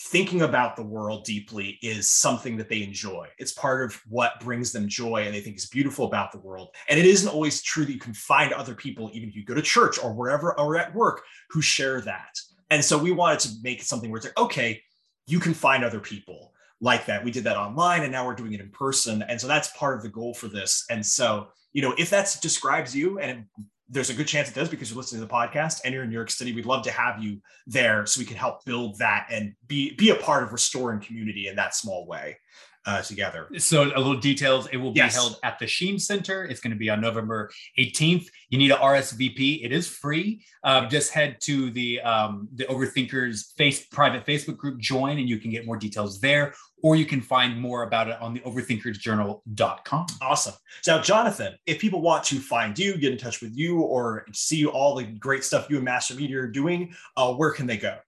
[0.04, 3.28] thinking about the world deeply is something that they enjoy.
[3.38, 6.74] It's part of what brings them joy and they think is beautiful about the world.
[6.88, 9.54] And it isn't always true that you can find other people, even if you go
[9.54, 12.36] to church or wherever or at work, who share that.
[12.70, 14.82] And so we wanted to make it something where it's like, okay,
[15.28, 17.24] you can find other people like that.
[17.24, 19.22] We did that online and now we're doing it in person.
[19.22, 20.84] And so that's part of the goal for this.
[20.90, 24.54] And so, you know, if that describes you and it, there's a good chance it
[24.54, 26.52] does because you're listening to the podcast and you're in New York City.
[26.52, 30.10] We'd love to have you there so we can help build that and be be
[30.10, 32.38] a part of restoring community in that small way
[32.86, 33.48] uh, together.
[33.58, 34.66] So a little details.
[34.72, 35.14] It will be Yes.
[35.14, 36.44] held at the Sheen Center.
[36.44, 38.26] It's going to be on November 18th.
[38.50, 39.64] You need a RSVP.
[39.64, 40.42] It is free.
[40.64, 45.38] Uh, just head to the um, the Overthinkers face private Facebook group, join, and you
[45.38, 46.54] can get more details there.
[46.82, 50.06] Or you can find more about it on the overthinkersjournal.com.
[50.20, 50.54] Awesome.
[50.86, 54.66] Now, Jonathan, if people want to find you, get in touch with you, or see
[54.66, 57.98] all the great stuff you and Master Media are doing, uh, where can they go?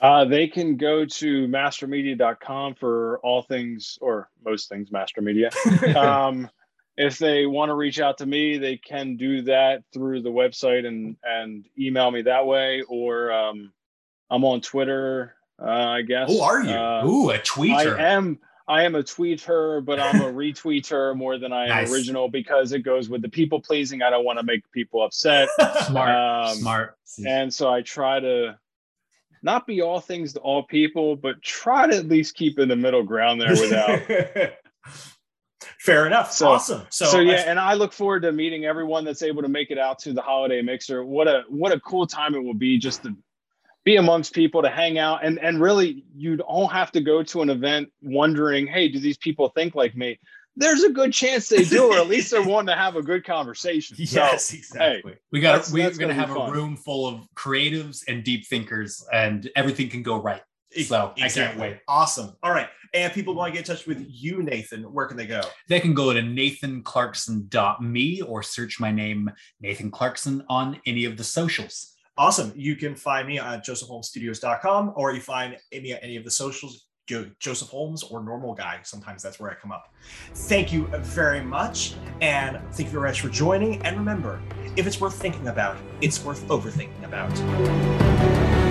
[0.00, 5.50] Uh, they can go to mastermedia.com for all things or most things master media.
[5.96, 6.50] um,
[6.96, 10.86] if they want to reach out to me, they can do that through the website
[10.86, 12.82] and and email me that way.
[12.88, 13.72] Or um,
[14.30, 16.30] I'm on Twitter, uh, I guess.
[16.30, 16.70] Who are you?
[16.70, 17.98] Uh, Ooh, a tweeter.
[17.98, 18.38] I am.
[18.68, 21.92] I am a tweeter, but I'm a retweeter more than I am Nice.
[21.92, 24.02] original because it goes with the people pleasing.
[24.02, 25.48] I don't want to make people upset,
[25.86, 26.48] Smart.
[26.50, 26.96] Um, Smart.
[27.24, 28.58] and so I try to
[29.40, 32.74] not be all things to all people, but try to at least keep in the
[32.74, 34.02] middle ground there without.
[35.78, 36.32] Fair enough.
[36.32, 36.82] So- awesome.
[36.90, 39.70] So, so, yeah, I- and I look forward to meeting everyone that's able to make
[39.70, 41.04] it out to the holiday mixer.
[41.04, 43.14] What a what a cool time it will be just to
[43.86, 47.40] be amongst people to hang out and and really you don't have to go to
[47.40, 50.18] an event wondering, hey, do these people think like me?
[50.56, 53.24] There's a good chance they do, or at least they're wanting to have a good
[53.24, 53.96] conversation.
[54.00, 55.14] yes, So, exactly.
[55.30, 55.52] We got.
[55.52, 59.06] That's- We're going to gonna have be a room full of creatives and deep thinkers,
[59.12, 60.40] and everything can go right.
[60.84, 61.78] So I can't wait.
[61.86, 62.34] Awesome.
[62.42, 62.68] All right.
[62.94, 65.42] And people want to get in touch with you, Nathan, where can they go?
[65.68, 69.30] They can go to nathanclarkson.me or search my name,
[69.60, 71.95] Nathan Clarkson, on any of the socials.
[72.18, 72.52] Awesome.
[72.56, 76.86] You can find me at josephholmestudios.com or you find me at any of the socials.
[77.06, 78.80] Jo- Joseph Holmes or normal guy.
[78.82, 79.94] Sometimes that's where I come up.
[80.34, 81.94] Thank you very much.
[82.20, 83.80] And thank you very much for joining.
[83.86, 84.42] And remember,
[84.74, 88.65] if it's worth thinking about, it's worth overthinking about.